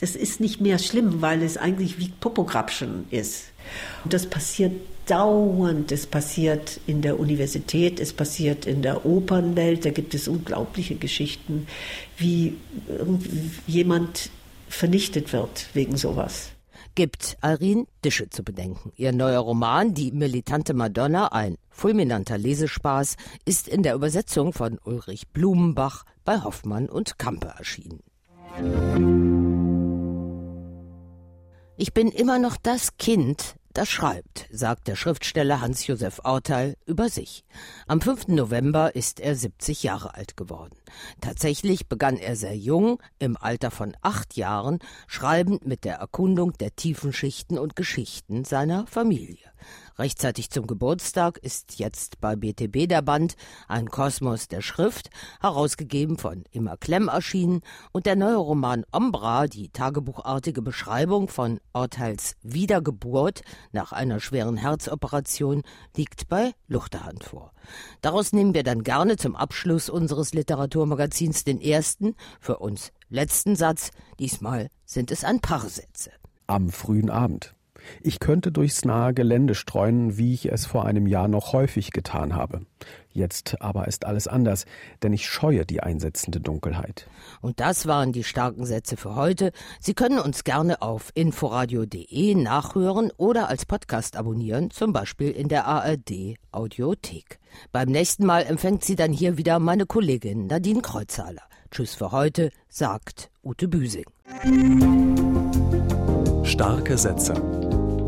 das 0.00 0.16
ist 0.16 0.40
nicht 0.40 0.60
mehr 0.60 0.78
schlimm, 0.78 1.22
weil 1.22 1.42
es 1.42 1.56
eigentlich 1.56 1.98
wie 2.00 2.08
Popograpschen 2.08 3.04
ist. 3.10 3.51
Das 4.04 4.26
passiert 4.26 4.72
dauernd. 5.06 5.92
Es 5.92 6.06
passiert 6.06 6.80
in 6.86 7.02
der 7.02 7.18
Universität, 7.18 8.00
es 8.00 8.12
passiert 8.12 8.66
in 8.66 8.82
der 8.82 9.04
Opernwelt. 9.04 9.84
Da 9.84 9.90
gibt 9.90 10.14
es 10.14 10.28
unglaubliche 10.28 10.94
Geschichten, 10.94 11.66
wie 12.16 12.56
jemand 13.66 14.30
vernichtet 14.68 15.32
wird 15.32 15.66
wegen 15.74 15.96
sowas 15.96 16.52
gibt 16.94 17.38
Irene 17.42 17.86
Dische 18.04 18.28
zu 18.28 18.42
bedenken. 18.42 18.92
Ihr 18.96 19.12
neuer 19.12 19.40
Roman 19.40 19.94
Die 19.94 20.12
militante 20.12 20.74
Madonna, 20.74 21.28
ein 21.28 21.56
fulminanter 21.70 22.38
Lesespaß, 22.38 23.16
ist 23.44 23.68
in 23.68 23.82
der 23.82 23.94
Übersetzung 23.94 24.52
von 24.52 24.78
Ulrich 24.84 25.28
Blumenbach 25.28 26.04
bei 26.24 26.42
Hoffmann 26.42 26.88
und 26.88 27.18
Kampe 27.18 27.54
erschienen. 27.58 28.02
Ich 31.78 31.94
bin 31.94 32.08
immer 32.08 32.38
noch 32.38 32.56
das 32.62 32.98
Kind, 32.98 33.56
das 33.72 33.88
schreibt, 33.88 34.46
sagt 34.50 34.88
der 34.88 34.96
Schriftsteller 34.96 35.62
Hans-Josef 35.62 36.20
Orteil 36.22 36.76
über 36.84 37.08
sich. 37.08 37.46
Am 37.86 38.02
5. 38.02 38.28
November 38.28 38.94
ist 38.94 39.20
er 39.20 39.34
70 39.34 39.82
Jahre 39.82 40.14
alt 40.14 40.36
geworden. 40.36 40.76
Tatsächlich 41.22 41.88
begann 41.88 42.18
er 42.18 42.36
sehr 42.36 42.54
jung, 42.54 43.02
im 43.18 43.38
Alter 43.38 43.70
von 43.70 43.96
acht 44.02 44.36
Jahren, 44.36 44.80
schreibend 45.06 45.66
mit 45.66 45.84
der 45.84 45.96
Erkundung 45.96 46.52
der 46.52 46.76
tiefen 46.76 47.14
Schichten 47.14 47.58
und 47.58 47.74
Geschichten 47.74 48.44
seiner 48.44 48.86
Familie. 48.86 49.38
Rechtzeitig 50.02 50.50
zum 50.50 50.66
Geburtstag 50.66 51.38
ist 51.38 51.78
jetzt 51.78 52.20
bei 52.20 52.34
BTB 52.34 52.88
der 52.88 53.02
Band 53.02 53.36
Ein 53.68 53.88
Kosmos 53.88 54.48
der 54.48 54.60
Schrift, 54.60 55.10
herausgegeben 55.40 56.18
von 56.18 56.42
Immer 56.50 56.76
Klemm 56.76 57.06
erschienen, 57.06 57.60
und 57.92 58.04
der 58.04 58.16
neue 58.16 58.34
Roman 58.34 58.84
Ombra, 58.90 59.46
die 59.46 59.68
tagebuchartige 59.68 60.60
Beschreibung 60.60 61.28
von 61.28 61.60
Orteils 61.72 62.34
Wiedergeburt 62.42 63.42
nach 63.70 63.92
einer 63.92 64.18
schweren 64.18 64.56
Herzoperation, 64.56 65.62
liegt 65.96 66.28
bei 66.28 66.50
Luchterhand 66.66 67.22
vor. 67.22 67.52
Daraus 68.00 68.32
nehmen 68.32 68.54
wir 68.54 68.64
dann 68.64 68.82
gerne 68.82 69.16
zum 69.16 69.36
Abschluss 69.36 69.88
unseres 69.88 70.34
Literaturmagazins 70.34 71.44
den 71.44 71.60
ersten, 71.60 72.16
für 72.40 72.58
uns 72.58 72.90
letzten 73.08 73.54
Satz. 73.54 73.92
Diesmal 74.18 74.66
sind 74.84 75.12
es 75.12 75.22
ein 75.22 75.38
paar 75.38 75.68
Sätze. 75.68 76.10
Am 76.48 76.70
frühen 76.70 77.08
Abend. 77.08 77.54
Ich 78.02 78.20
könnte 78.20 78.52
durchs 78.52 78.84
nahe 78.84 79.14
Gelände 79.14 79.54
streuen, 79.54 80.16
wie 80.18 80.34
ich 80.34 80.50
es 80.50 80.66
vor 80.66 80.84
einem 80.84 81.06
Jahr 81.06 81.28
noch 81.28 81.52
häufig 81.52 81.92
getan 81.92 82.34
habe. 82.34 82.62
Jetzt 83.12 83.60
aber 83.60 83.88
ist 83.88 84.06
alles 84.06 84.26
anders, 84.26 84.64
denn 85.02 85.12
ich 85.12 85.26
scheue 85.26 85.66
die 85.66 85.82
einsetzende 85.82 86.40
Dunkelheit. 86.40 87.08
Und 87.40 87.60
das 87.60 87.86
waren 87.86 88.12
die 88.12 88.24
starken 88.24 88.64
Sätze 88.64 88.96
für 88.96 89.14
heute. 89.14 89.52
Sie 89.80 89.94
können 89.94 90.18
uns 90.18 90.44
gerne 90.44 90.80
auf 90.80 91.10
inforadio.de 91.14 92.34
nachhören 92.34 93.12
oder 93.16 93.48
als 93.48 93.66
Podcast 93.66 94.16
abonnieren, 94.16 94.70
zum 94.70 94.92
Beispiel 94.92 95.30
in 95.30 95.48
der 95.48 95.66
ARD 95.66 96.36
Audiothek. 96.52 97.38
Beim 97.70 97.88
nächsten 97.90 98.24
Mal 98.24 98.42
empfängt 98.42 98.84
Sie 98.84 98.96
dann 98.96 99.12
hier 99.12 99.36
wieder 99.36 99.58
meine 99.58 99.86
Kollegin 99.86 100.46
Nadine 100.46 100.80
Kreuzhaler. 100.80 101.42
Tschüss 101.70 101.94
für 101.94 102.12
heute, 102.12 102.50
sagt 102.68 103.30
Ute 103.42 103.68
Büsing. 103.68 104.04
Starke 106.44 106.98
Sätze 106.98 107.34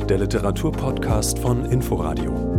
der 0.07 0.19
Literaturpodcast 0.19 1.39
von 1.39 1.65
Inforadio. 1.65 2.54